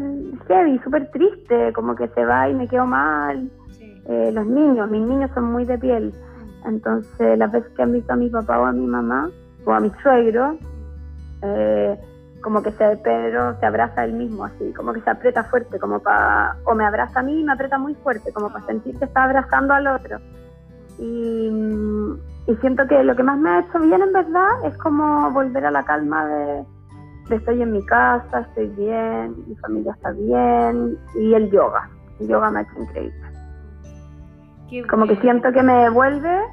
[0.47, 3.49] heavy, súper triste, como que se va y me quedo mal.
[4.05, 6.13] Eh, los niños, mis niños son muy de piel.
[6.65, 9.29] Entonces, las veces que han visto a mi papá o a mi mamá,
[9.65, 10.57] o a mi suegro,
[11.41, 11.99] eh,
[12.47, 15.99] como que se, Pedro se abraza él mismo, así, como que se aprieta fuerte, como
[15.99, 19.03] para, o me abraza a mí y me aprieta muy fuerte, como para sentir que
[19.03, 20.17] está abrazando al otro.
[20.97, 21.51] Y,
[22.61, 25.71] siento que lo que más me ha hecho bien en verdad es como volver a
[25.71, 26.65] la calma de,
[27.31, 31.89] estoy en mi casa, estoy bien, mi familia está bien y el yoga.
[32.21, 33.21] El yoga me ha hecho increíble.
[34.89, 36.43] como que siento que me devuelve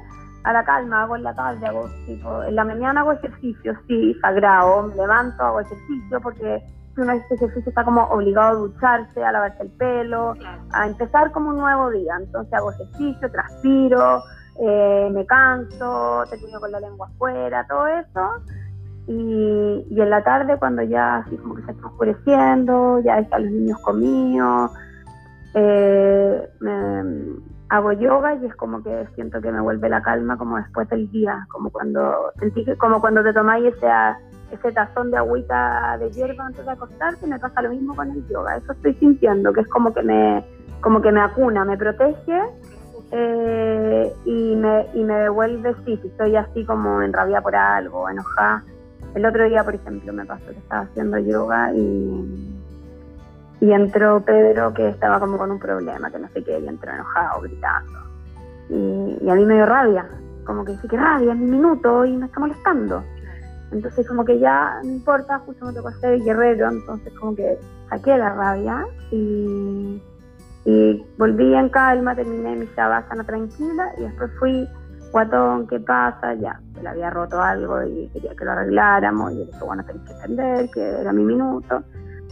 [0.45, 4.13] a la calma, hago en la tarde, hago tipo, en la mañana hago ejercicio, sí,
[4.21, 9.23] sagrado, me levanto, hago ejercicio porque si uno hace ejercicio está como obligado a ducharse,
[9.23, 10.35] a lavarse el pelo,
[10.71, 12.13] a empezar como un nuevo día.
[12.19, 14.23] Entonces hago ejercicio, transpiro,
[14.61, 18.43] eh, me canso, termino con la lengua afuera, todo eso.
[19.07, 23.43] Y, y, en la tarde cuando ya así como que se está oscureciendo, ya están
[23.43, 24.71] los niños comidos,
[25.55, 26.49] eh,
[27.69, 31.09] hago yoga y es como que siento que me vuelve la calma como después del
[31.11, 33.87] día, como cuando sentí como cuando te tomáis ese,
[34.51, 38.27] ese tazón de agüita de hierba antes de acostarte, me pasa lo mismo con el
[38.27, 40.45] yoga, eso estoy sintiendo, que es como que me,
[40.81, 42.41] como que me acuna, me protege
[43.11, 48.09] eh, y, me, y me devuelve, sí, si estoy así como en rabia por algo,
[48.09, 48.63] enojada.
[49.13, 52.54] El otro día, por ejemplo, me pasó que estaba haciendo yoga y
[53.61, 56.91] y entró Pedro que estaba como con un problema, que no sé qué, y entró
[56.91, 57.99] enojado, gritando.
[58.69, 60.07] Y, a mí me dio rabia,
[60.45, 63.03] como que dice que rabia, es un minuto y me está molestando.
[63.71, 67.57] Entonces como que ya no importa, justo me tocó ser guerrero, entonces como que
[67.89, 70.01] saqué la rabia y,
[70.65, 74.67] y volví en calma, terminé mi shavasana tranquila y después fui,
[75.11, 76.35] guatón, ¿qué pasa?
[76.35, 79.83] Ya, se le había roto algo y quería que lo arregláramos y él dijo, bueno,
[79.83, 81.83] tenés que entender que era mi minuto.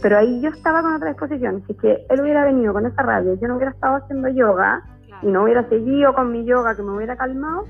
[0.02, 1.62] Pero ahí yo estaba con otra disposición.
[1.66, 4.82] Si es que él hubiera venido con esa rabia, yo no hubiera estado haciendo yoga
[5.22, 7.64] y no hubiera seguido con mi yoga, que me hubiera calmado,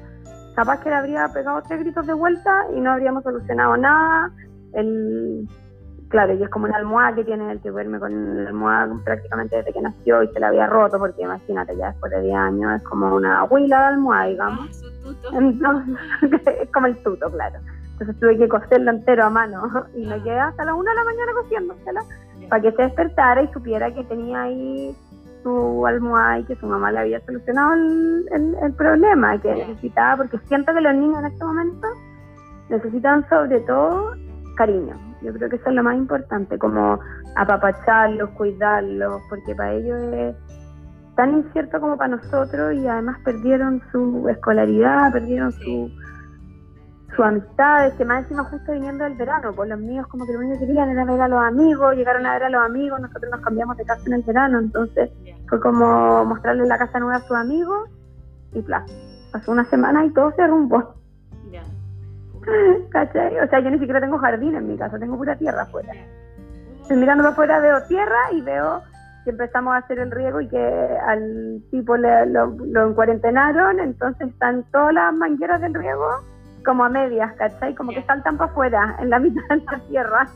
[0.55, 4.33] capaz que le habría pegado tres gritos de vuelta y no habríamos solucionado nada.
[4.73, 5.49] El,
[6.09, 9.57] claro, y es como una almohada que tiene el que duerme con la almohada prácticamente
[9.57, 12.73] desde que nació y se la había roto, porque imagínate, ya después de 10 años
[12.77, 14.83] es como una huila de almohada, digamos.
[15.05, 15.97] Ah, Entonces,
[16.63, 17.59] es como el tuto, claro.
[17.95, 21.05] Entonces tuve que coserlo entero a mano y me quedé hasta las una de la
[21.05, 22.03] mañana cosiéndosela
[22.49, 24.95] para que se despertara y supiera que tenía ahí
[25.43, 30.39] su almohada y que su mamá le había solucionado el, el, problema que necesitaba, porque
[30.49, 31.87] siento que los niños en este momento
[32.71, 34.15] necesitan sobre todo
[34.57, 34.95] cariño.
[35.23, 36.99] Yo creo que eso es lo más importante, como
[37.37, 40.37] apapacharlos, cuidarlos, porque para ellos es
[41.17, 45.91] tan incierto como para nosotros y además perdieron su escolaridad, perdieron su
[47.15, 50.41] sus amistades, que más encima justo viniendo del verano, pues los míos como que lo
[50.41, 53.31] único que querían era ver a los amigos, llegaron a ver a los amigos, nosotros
[53.31, 55.11] nos cambiamos de casa en el verano, entonces
[55.49, 57.91] fue como mostrarles la casa nueva a sus amigos
[58.53, 58.85] y pla,
[59.33, 60.95] pasó una semana y todo se arrumbó.
[62.91, 63.39] ¿Cachai?
[63.39, 65.93] O sea, yo ni siquiera tengo jardín en mi casa, tengo pura tierra afuera.
[66.83, 68.83] Estoy mirando para afuera, veo tierra y veo
[69.25, 74.29] que empezamos a hacer el riego y que al tipo le, lo, lo encuarentenaron, entonces
[74.29, 76.07] están todas las mangueras del riego
[76.65, 77.75] como a medias, ¿cachai?
[77.75, 80.29] Como que saltan para afuera, en la mitad de la tierra.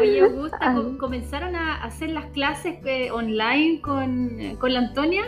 [0.00, 5.24] Oye, Augusta, ¿comenzaron a hacer las clases eh, online con, con la Antonia?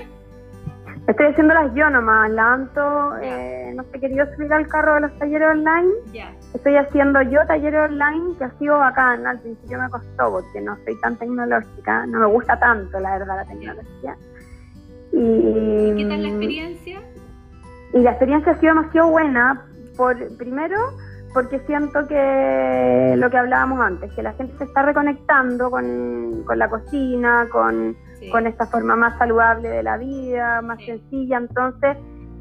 [1.08, 5.18] Estoy haciéndolas yo nomás, la Anto eh, no se quería subir al carro de los
[5.18, 5.88] talleres online.
[6.52, 10.76] Estoy haciendo yo talleres online que ha sido bacán, al principio me costó porque no
[10.84, 14.16] soy tan tecnológica, no me gusta tanto la verdad la tecnología.
[15.12, 17.00] ¿Y qué tal la experiencia?
[17.92, 19.64] Y la experiencia ha sido demasiado buena,
[19.96, 20.78] por, primero
[21.32, 26.68] porque siento que lo que hablábamos antes, que la gente se está reconectando con, la
[26.68, 27.96] cocina, con,
[28.46, 31.96] esta forma más saludable de la vida, más sencilla, entonces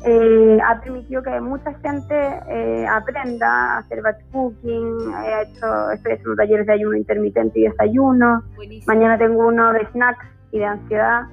[0.05, 2.15] eh, ha permitido que mucha gente
[2.49, 7.63] eh, aprenda a hacer batch cooking, he hecho, estoy haciendo talleres de ayuno intermitente y
[7.63, 8.43] desayuno,
[8.85, 11.23] mañana tengo uno de snacks y de ansiedad,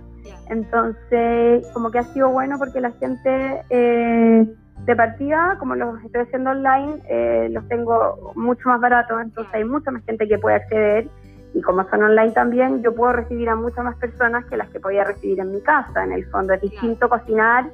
[0.48, 4.46] entonces, como que ha sido bueno porque la gente eh,
[4.84, 9.64] de partida, como los estoy haciendo online, eh, los tengo mucho más baratos, entonces hay
[9.64, 11.08] mucha más gente que puede acceder.
[11.54, 14.80] Y como son online también, yo puedo recibir a muchas más personas que las que
[14.80, 16.02] podía recibir en mi casa.
[16.02, 17.70] En el fondo es distinto cocinar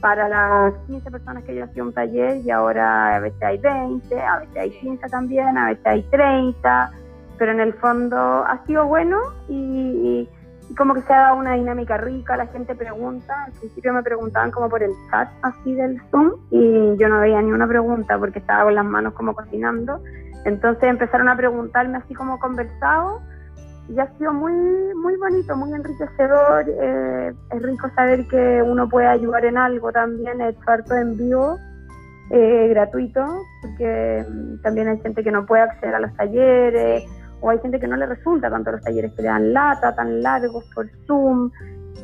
[0.00, 4.20] para las 15 personas que yo hacía un taller y ahora a veces hay 20,
[4.20, 6.90] a veces hay 15 también, a veces hay 30,
[7.38, 10.28] pero en el fondo ha sido bueno y
[10.76, 14.50] como que se ha dado una dinámica rica, la gente pregunta, al principio me preguntaban
[14.50, 18.38] como por el chat así del Zoom y yo no veía ni una pregunta porque
[18.38, 20.02] estaba con las manos como cocinando,
[20.44, 23.20] entonces empezaron a preguntarme así como conversado
[23.88, 24.54] y ha sido muy
[24.94, 30.40] muy bonito, muy enriquecedor, eh, es rico saber que uno puede ayudar en algo también,
[30.40, 31.58] he hecho harto en vivo,
[32.30, 37.04] eh, gratuito, porque mm, también hay gente que no puede acceder a los talleres
[37.44, 40.22] o hay gente que no le resulta tanto los talleres que le dan lata, tan
[40.22, 41.50] largos por Zoom,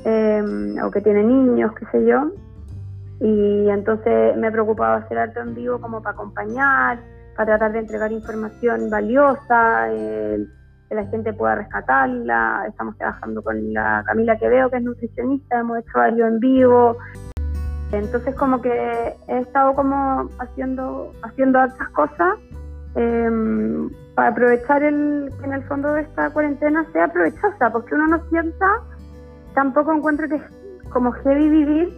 [0.04, 2.30] em, o que tiene niños, qué sé yo.
[3.20, 7.00] Y entonces me preocupaba hacer harto en vivo como para acompañar,
[7.36, 12.66] para tratar de entregar información valiosa, que la gente pueda rescatarla.
[12.68, 16.98] Estamos trabajando con la Camila Quevedo, que es nutricionista, hemos hecho varios en vivo.
[17.92, 22.34] Entonces como que he estado como haciendo, haciendo otras cosas
[22.94, 28.06] em, para aprovechar el, que en el fondo de esta cuarentena sea provechosa, porque uno
[28.08, 28.66] no sienta,
[29.54, 30.42] tampoco encuentro que es
[30.90, 31.92] como heavy vivir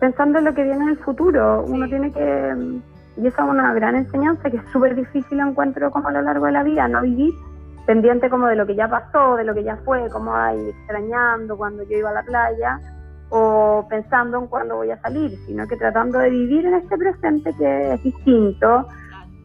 [0.00, 1.64] pensando en lo que viene en el futuro.
[1.66, 2.80] Uno tiene que,
[3.16, 6.46] y esa es una gran enseñanza que es súper difícil encuentro como a lo largo
[6.46, 7.34] de la vida, no vivir
[7.86, 11.56] pendiente como de lo que ya pasó, de lo que ya fue, como hay extrañando
[11.56, 12.78] cuando yo iba a la playa
[13.30, 17.54] o pensando en cuándo voy a salir, sino que tratando de vivir en este presente
[17.58, 18.88] que es distinto,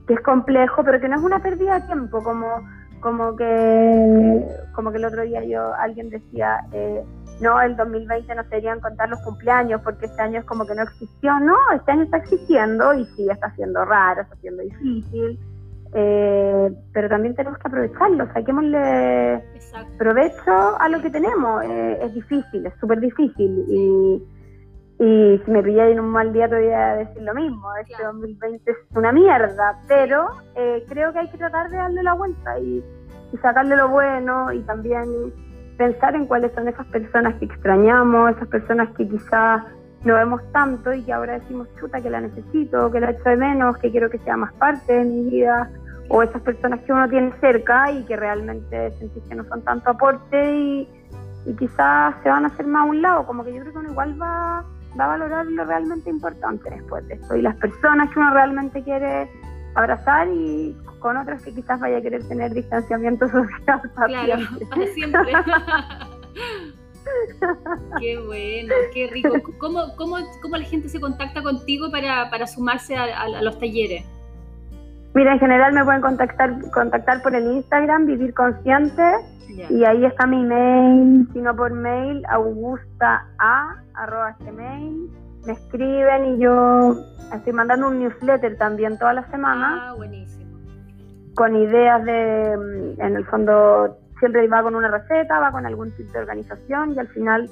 [0.07, 2.67] que es complejo, pero que no es una pérdida de tiempo, como,
[2.99, 7.03] como que como que el otro día yo alguien decía eh,
[7.41, 10.83] no, el 2020 no serían contar los cumpleaños porque este año es como que no
[10.83, 15.39] existió, no, este año está existiendo y sí, está siendo raro, está siendo difícil,
[15.95, 19.43] eh, pero también tenemos que aprovecharlo, saquémosle
[19.97, 21.63] provecho a lo que tenemos.
[21.63, 23.65] Eh, es difícil, es súper difícil.
[23.67, 24.23] Y,
[24.99, 27.67] y si me pilláis en un mal día, te voy a decir lo mismo.
[27.81, 32.13] Este 2020 es una mierda, pero eh, creo que hay que tratar de darle la
[32.13, 32.83] vuelta y,
[33.31, 35.33] y sacarle lo bueno y también
[35.77, 39.63] pensar en cuáles son esas personas que extrañamos, esas personas que quizás
[40.03, 43.37] no vemos tanto y que ahora decimos, chuta, que la necesito, que la echo de
[43.37, 45.69] menos, que quiero que sea más parte de mi vida
[46.09, 49.89] o esas personas que uno tiene cerca y que realmente sentís que no son tanto
[49.89, 50.89] aporte y,
[51.57, 53.91] quizás se van a hacer más a un lado, como que yo creo que uno
[53.91, 54.63] igual va,
[54.99, 58.83] va a valorar lo realmente importante después de esto y las personas que uno realmente
[58.83, 59.29] quiere
[59.75, 64.37] abrazar y con otras que quizás vaya a querer tener distanciamiento social claro,
[64.93, 65.33] siempre.
[67.99, 69.33] qué bueno, qué rico.
[69.57, 74.05] ¿Cómo, cómo, cómo la gente se contacta contigo para, para sumarse a los talleres?
[75.15, 79.03] Mira, en general me pueden contactar contactar por el Instagram, Vivir Consciente,
[79.69, 85.11] y ahí está mi mail, sino por mail, augusta.a.gmail.
[85.45, 86.95] Me escriben y yo
[87.31, 89.89] estoy mandando un newsletter también toda la semana.
[89.89, 90.57] Ah, buenísimo.
[91.35, 95.91] Con ideas de, mm, en el fondo, siempre va con una receta, va con algún
[95.91, 97.47] tipo de organización y al final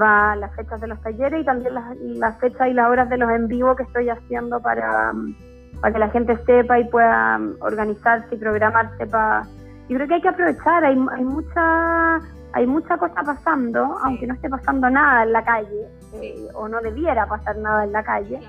[0.00, 3.18] va las fechas de los talleres y también las, las fechas y las horas de
[3.18, 5.34] los en vivo que estoy haciendo para mm,
[5.80, 9.42] para que la gente sepa y pueda um, organizarse y programarse para...
[9.88, 12.20] Yo creo que hay que aprovechar, hay, hay mucha
[12.54, 16.80] hay mucha cosa pasando, aunque no esté pasando nada en la calle, eh, o no
[16.80, 18.40] debiera pasar nada en la calle.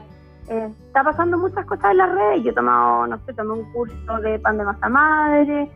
[0.47, 2.43] Eh, está pasando muchas cosas en las redes.
[2.43, 5.71] Yo he tomado, no sé, tomé un curso de pan de masa madre,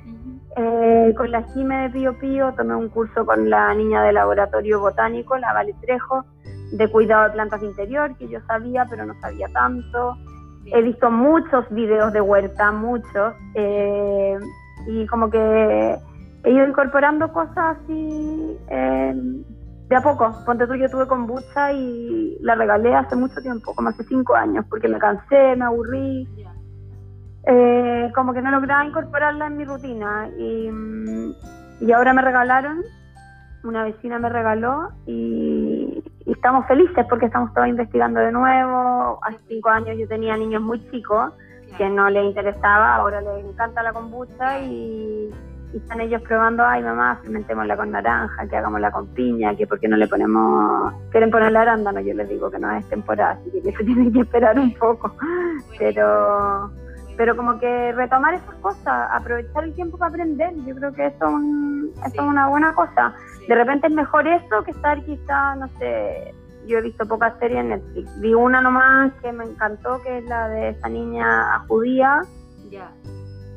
[0.55, 4.79] eh, con la Jime de Pío Pío, tomé un curso con la niña de laboratorio
[4.79, 6.23] botánico, la Vale Trejo,
[6.71, 10.15] de cuidado de plantas de interior, que yo sabía, pero no sabía tanto.
[10.65, 14.37] He visto muchos videos de huerta, muchos, eh,
[14.87, 15.97] y como que
[16.43, 19.13] he ido incorporando cosas así eh,
[19.87, 20.31] de a poco.
[20.45, 24.65] Ponte tú, yo tuve kombucha y la regalé hace mucho tiempo, como hace cinco años,
[24.69, 26.27] porque me cansé, me aburrí.
[27.45, 30.69] Eh, como que no lograba incorporarla en mi rutina y,
[31.79, 32.83] y ahora me regalaron,
[33.63, 39.19] una vecina me regaló y, y estamos felices porque estamos todos investigando de nuevo.
[39.23, 41.33] Hace cinco años yo tenía niños muy chicos
[41.77, 45.29] que no les interesaba, ahora les encanta la kombucha y,
[45.73, 49.87] están ellos probando, ay mamá, fermentémosla con naranja, que hagámosla con piña, que por qué
[49.87, 53.71] no le ponemos, quieren ponerle arándano, yo les digo que no es temporada, así que
[53.71, 55.15] se tienen que esperar un poco,
[55.77, 56.71] pero
[57.17, 61.25] pero como que retomar esas cosas, aprovechar el tiempo para aprender, yo creo que eso,
[62.05, 63.13] es una buena cosa.
[63.49, 66.35] De repente es mejor eso que estar quizá, no sé,
[66.67, 68.21] yo he visto pocas series en Netflix.
[68.21, 72.21] Vi una nomás que me encantó, que es la de esa niña judía.
[72.69, 72.91] Ya.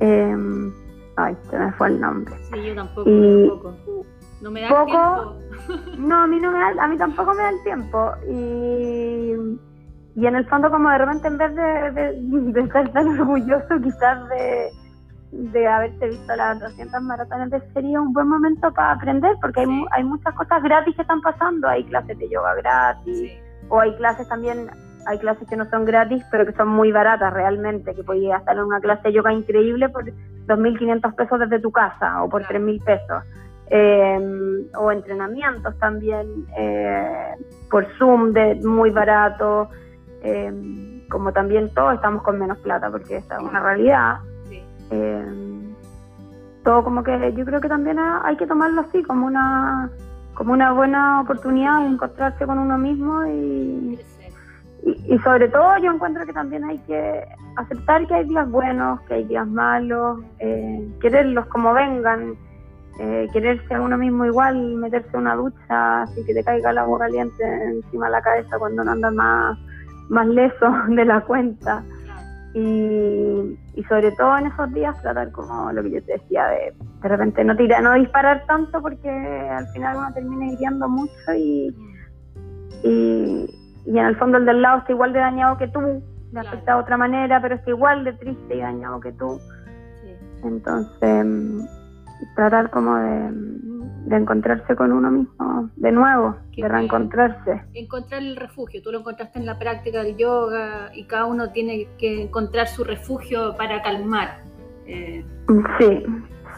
[0.01, 0.73] Em,
[1.17, 2.35] ay, se me fue el nombre.
[2.51, 3.75] Sí, yo tampoco, tampoco.
[4.41, 5.91] No me da poco, tiempo.
[5.99, 8.13] no, a mí, no me da, a mí tampoco me da el tiempo.
[8.31, 9.59] Y
[10.15, 14.71] y en el fondo como de repente en vez de, estar tan orgulloso quizás de,
[15.33, 19.85] de haberte visto las 200 maratones de sería un buen momento para aprender porque hay,
[19.93, 23.33] hay muchas cosas gratis que están pasando, hay clases de yoga gratis
[23.69, 24.69] o hay clases también,
[25.07, 28.57] hay clases que no son gratis pero que son muy baratas realmente, que podías estar
[28.57, 32.85] en una clase de yoga increíble por 2.500 pesos desde tu casa o por 3.000
[32.85, 33.23] pesos.
[33.75, 36.27] Em, o entrenamientos también
[36.59, 37.35] eh,
[37.71, 39.71] por Zoom de muy barato.
[40.23, 44.19] Em, como también todos estamos con menos plata, porque esa es una realidad.
[44.93, 45.75] Em,
[46.65, 49.91] todo como que yo creo que también hay que tomarlo así, como una
[50.35, 53.99] como una buena oportunidad de encontrarse con uno mismo y,
[54.83, 57.25] y, sobre todo yo encuentro que también hay que
[57.57, 62.35] aceptar que hay días buenos, que hay días malos, eh, quererlos como vengan
[62.99, 67.01] eh, quererse a uno mismo igual, meterse una ducha, así que te caiga el agua
[67.01, 69.59] caliente encima de la cabeza cuando no andas más,
[70.11, 71.83] más leso de la cuenta.
[72.55, 77.09] Y, sobre todo en esos días tratar como lo que yo te decía, de de
[77.09, 81.75] repente no tirar, no disparar tanto porque al final uno termina hiriendo mucho y,
[82.85, 83.47] y,
[83.87, 86.81] en el fondo el del lado está igual de dañado que tú, le afecta de
[86.81, 89.41] otra manera, pero está igual de triste y dañado que tú.
[90.45, 91.27] Entonces,
[92.35, 97.63] tratar como de, encontrarse con uno mismo de nuevo, de reencontrarse.
[97.73, 101.89] Encontrar el refugio, tú lo encontraste en la práctica del yoga y cada uno tiene
[101.99, 104.43] que encontrar su refugio para calmar.
[104.87, 105.25] Eh.
[105.79, 106.05] Sí,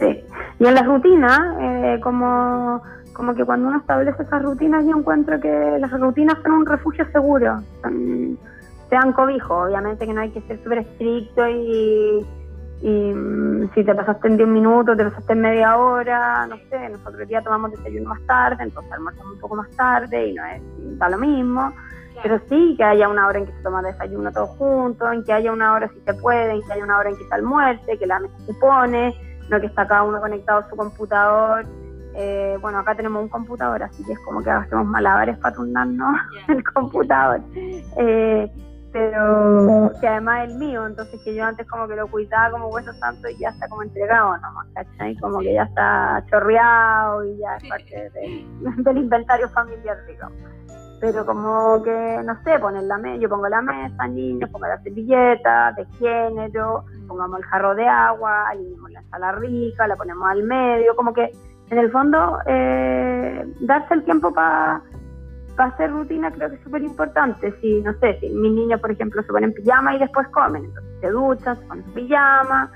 [0.00, 0.24] sí.
[0.58, 5.38] Y en las rutinas, eh, como, como que cuando uno establece esas rutinas, yo encuentro
[5.40, 8.38] que las rutinas son un refugio seguro, son,
[8.90, 12.26] sean cobijo, obviamente que no hay que ser súper estricto y
[12.82, 16.88] y mm, si te pasaste en 10 minutos, te pasaste en media hora, no sé,
[16.90, 20.62] nosotros ya tomamos desayuno más tarde, entonces almorzamos un poco más tarde y no es,
[20.98, 21.72] da lo mismo.
[22.22, 25.32] Pero sí, que haya una hora en que se toma desayuno todos juntos, en que
[25.32, 27.98] haya una hora si se puede, en que haya una hora en que se almuerce,
[27.98, 29.14] que la mesa se pone,
[29.50, 31.66] no que está cada uno conectado a su computador.
[32.16, 36.16] Eh, bueno, acá tenemos un computador, así que es como que hacemos malabares para turnarnos
[36.48, 37.40] el computador.
[37.98, 38.48] Eh,
[38.94, 42.68] pero que además es el mío, entonces que yo antes como que lo cuidaba como
[42.68, 45.16] hueso santo y ya está como entregado nomás, ¿cachai?
[45.16, 48.10] Como que ya está chorreado y ya es parte
[48.84, 50.38] del inventario familiar, digamos.
[51.00, 54.80] Pero como que, no sé, poner la mesa, yo pongo la mesa, niños, pongo la
[54.80, 60.44] servilleta de género, pongamos el jarro de agua, alineamos la sala rica, la ponemos al
[60.44, 61.32] medio, como que
[61.70, 64.82] en el fondo eh, darse el tiempo para
[65.56, 67.54] para hacer rutina creo que es súper importante.
[67.60, 71.00] Si, no sé, si mis niños, por ejemplo, se ponen pijama y después comen, entonces
[71.00, 72.70] se duchan, se ponen pijama,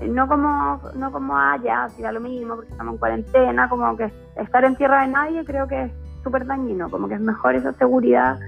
[0.00, 3.96] eh, no como, no como, ya, si da lo mismo porque estamos en cuarentena, como
[3.96, 5.92] que estar en tierra de nadie creo que es
[6.22, 8.38] súper dañino, como que es mejor esa seguridad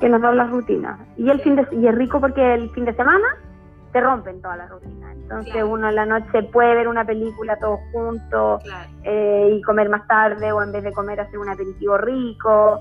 [0.00, 0.98] que nos da las rutinas.
[1.16, 3.26] Y, el fin de, y es rico porque el fin de semana
[3.92, 5.14] te rompen todas las rutinas.
[5.14, 8.62] Entonces uno en la noche puede ver una película todos juntos
[9.02, 12.78] eh, y comer más tarde o en vez de comer hacer un aperitivo rico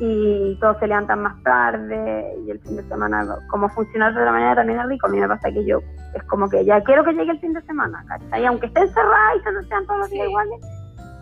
[0.00, 4.32] y todos se levantan más tarde y el fin de semana, como funcionar de otra
[4.32, 5.06] manera también es rico.
[5.06, 5.80] A mí me pasa que yo
[6.14, 8.46] es como que ya quiero que llegue el fin de semana, ¿cachai?
[8.46, 10.60] Aunque esté encerrada y que no sean todos los días iguales,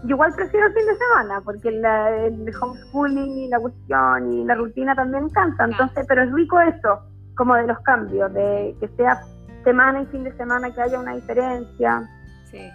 [0.05, 4.55] yo igual prefiero el fin de semana porque el homeschooling y la cuestión y la
[4.55, 5.65] rutina también cansa.
[5.65, 7.01] Entonces, pero es rico eso,
[7.35, 9.21] como de los cambios, de que sea
[9.65, 12.03] semana y fin de semana, que haya una diferencia.
[12.45, 12.71] Sí.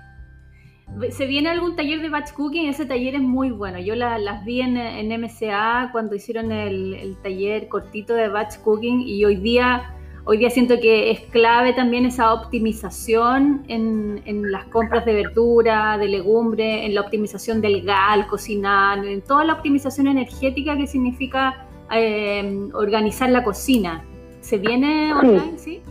[1.11, 2.67] ¿Se viene algún taller de batch cooking?
[2.67, 3.79] Ese taller es muy bueno.
[3.79, 4.75] Yo las vi en,
[5.21, 10.79] MCA cuando hicieron el, taller cortito de batch cooking y hoy día, hoy día siento
[10.79, 17.01] que es clave también esa optimización en, las compras de verdura, de legumbre, en la
[17.01, 24.03] optimización del gal, cocinar, en toda la optimización energética que significa eh, organizar la cocina.
[24.41, 25.57] ¿Se viene online?
[25.57, 25.81] Sí,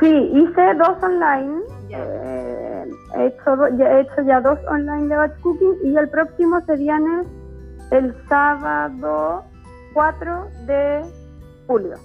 [0.00, 1.60] sí, hice dos online.
[1.90, 2.75] Eh,
[3.16, 7.22] he, hecho, he hecho ya dos online de batch cooking y el próximo se viene
[7.90, 9.44] el sábado
[9.94, 11.02] 4 de
[11.66, 11.96] julio.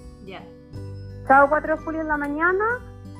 [1.26, 2.64] Sábado 4 de julio en la mañana,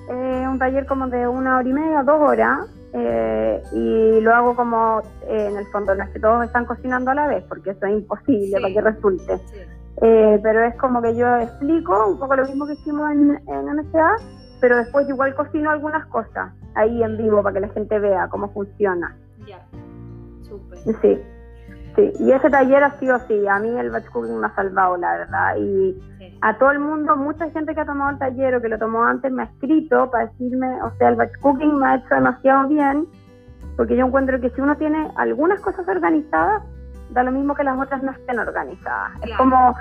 [0.08, 4.56] eh, un taller como de una hora y media, dos horas, eh, y lo hago
[4.56, 7.86] como en el fondo, no es que todos están cocinando a la vez, porque eso
[7.86, 9.40] es imposible para que resulte.
[9.98, 14.16] pero es como que yo explico un poco lo mismo que hicimos en, en MCA,
[14.60, 18.50] pero después igual cocino algunas cosas ahí en vivo para que la gente vea cómo
[18.52, 19.16] funciona.
[19.46, 19.64] Ya,
[20.42, 20.78] súper.
[20.78, 21.22] Sí,
[21.96, 22.12] sí.
[22.20, 25.12] Y ese taller ha sido así, a mí el batch cooking me ha salvado, la
[25.18, 25.56] verdad.
[25.56, 26.00] Y
[26.40, 29.04] a todo el mundo, mucha gente que ha tomado el taller o que lo tomó
[29.04, 32.68] antes me ha escrito para decirme, o sea, el batch cooking me ha hecho demasiado
[32.68, 33.06] bien,
[33.76, 36.62] porque yo encuentro que si uno tiene algunas cosas organizadas,
[37.10, 39.12] da lo mismo que las otras no estén organizadas.
[39.22, 39.74] Es como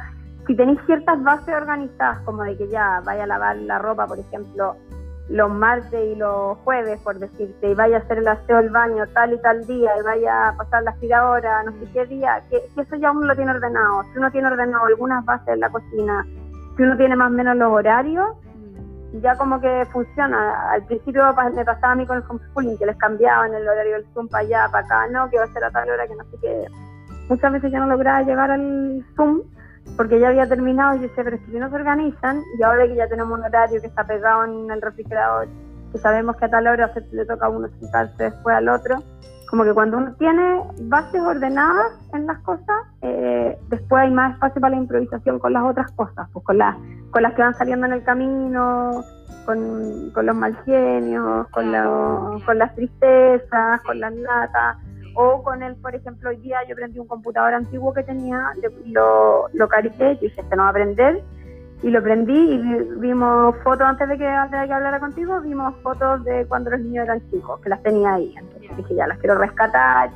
[0.48, 4.20] si tenéis ciertas bases organizadas, como de que ya vaya a lavar la ropa, por
[4.20, 4.76] ejemplo,
[5.32, 9.08] los martes y los jueves, por decirte, y vaya a hacer el aseo del baño
[9.14, 12.58] tal y tal día, y vaya a pasar la aspiradora, no sé qué día, que,
[12.58, 14.04] eso ya uno lo tiene ordenado.
[14.12, 16.26] Si uno tiene ordenado algunas bases en la cocina,
[16.76, 18.28] si uno tiene más o menos los horarios,
[19.22, 20.72] ya como que funciona.
[20.72, 21.24] Al principio
[21.56, 24.44] me pasaba a mí con el homeschooling, que les cambiaban el horario del Zoom para
[24.44, 26.66] allá, para acá, no, que va a ser a tal hora, que no sé qué.
[27.30, 29.44] Muchas veces ya no lograba llegar al Zoom
[29.98, 32.64] porque ya había terminado y yo decía, pero es que si no se organizan, y
[32.64, 35.48] ahora que ya tenemos un horario que está pegado en el refrigerador,
[35.92, 39.04] que sabemos que a tal hora se le toca a uno sentarse después al otro,
[39.50, 44.62] como que cuando uno tiene bases ordenadas en las cosas, eh, después hay más espacio
[44.62, 46.78] para la improvisación con las otras cosas, pues con las,
[47.12, 49.04] con las que van saliendo en el camino,
[49.46, 51.66] con, los mal genios, con,
[52.46, 54.78] con las tristezas, con las latas.
[55.16, 58.52] O con el, por ejemplo, hoy día yo prendí un computador antiguo que tenía,
[58.86, 61.22] lo, lo carité, y dije, este no va a prender,
[61.84, 62.58] y lo prendí y
[63.00, 66.80] vimos fotos antes de que antes de que hablara contigo vimos fotos de cuando los
[66.80, 68.36] niños eran chicos que las tenía ahí.
[68.38, 70.12] Entonces dije ya las quiero rescatar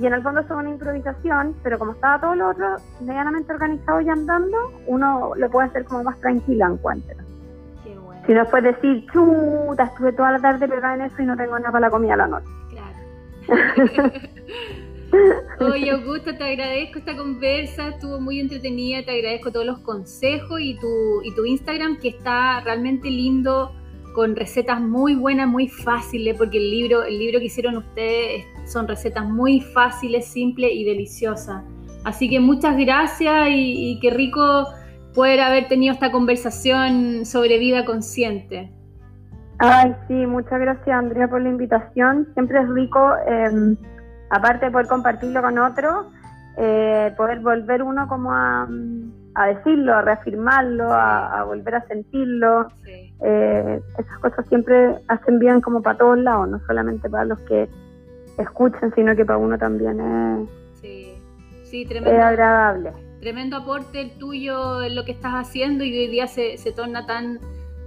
[0.00, 4.00] y en el fondo son una improvisación pero como estaba todo lo otro medianamente organizado
[4.00, 7.16] y andando uno lo puede hacer como más tranquila encuentro
[8.26, 11.58] si no puedes decir chuta estuve toda la tarde pegada en eso y no tengo
[11.58, 12.46] nada para la comida a la noche
[15.60, 20.74] Oye, Augusto, te agradezco esta conversa, estuvo muy entretenida, te agradezco todos los consejos y
[20.78, 23.72] tu, y tu Instagram que está realmente lindo,
[24.12, 28.88] con recetas muy buenas, muy fáciles, porque el libro, el libro que hicieron ustedes son
[28.88, 31.62] recetas muy fáciles, simples y deliciosas.
[32.04, 34.66] Así que muchas gracias y, y qué rico
[35.14, 38.72] poder haber tenido esta conversación sobre vida consciente.
[39.66, 42.28] Ay, sí, muchas gracias Andrea por la invitación.
[42.34, 43.14] Siempre es rico.
[43.26, 43.76] Eh,
[44.28, 46.06] aparte de poder compartirlo con otros,
[46.58, 48.68] eh, poder volver uno como a,
[49.46, 52.68] decirlo, a reafirmarlo, a, volver a sentirlo.
[52.86, 57.66] Eh, esas cosas siempre hacen bien como para todos lados, no solamente para los que
[58.36, 60.48] escuchan, sino que para uno también es,
[62.22, 62.92] agradable.
[63.20, 67.06] Tremendo aporte el tuyo en lo que estás haciendo y hoy día se, se torna
[67.06, 67.38] tan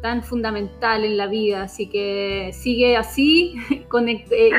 [0.01, 4.51] tan fundamental en la vida, así que sigue así, eh,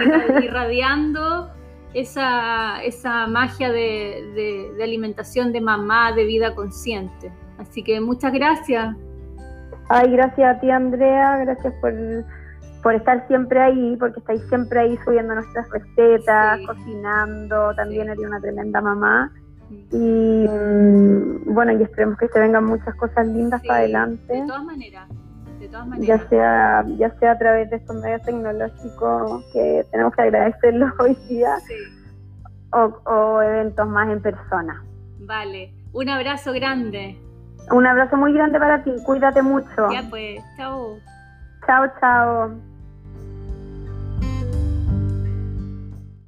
[0.43, 1.51] irradiando
[1.95, 7.33] esa, esa magia de, alimentación de mamá, de vida consciente.
[7.59, 8.97] Así que muchas gracias.
[9.89, 11.95] Ay, gracias a ti, Andrea, gracias por,
[12.83, 18.41] por estar siempre ahí, porque estáis siempre ahí subiendo nuestras recetas, cocinando, también eres una
[18.41, 19.33] tremenda mamá.
[19.91, 24.33] Y mm, bueno, y esperemos que se vengan muchas cosas lindas para adelante.
[24.33, 25.09] De todas maneras.
[25.99, 31.17] Ya sea, ya sea a través de estos medios tecnológicos que tenemos que agradecerlo hoy
[31.29, 31.57] día,
[32.73, 34.85] o, eventos más en persona.
[35.21, 37.19] Vale, un abrazo grande.
[37.71, 39.91] Un abrazo muy grande para ti, cuídate mucho.
[39.93, 40.99] Ya pues, chao.
[41.67, 42.68] Chao, chao.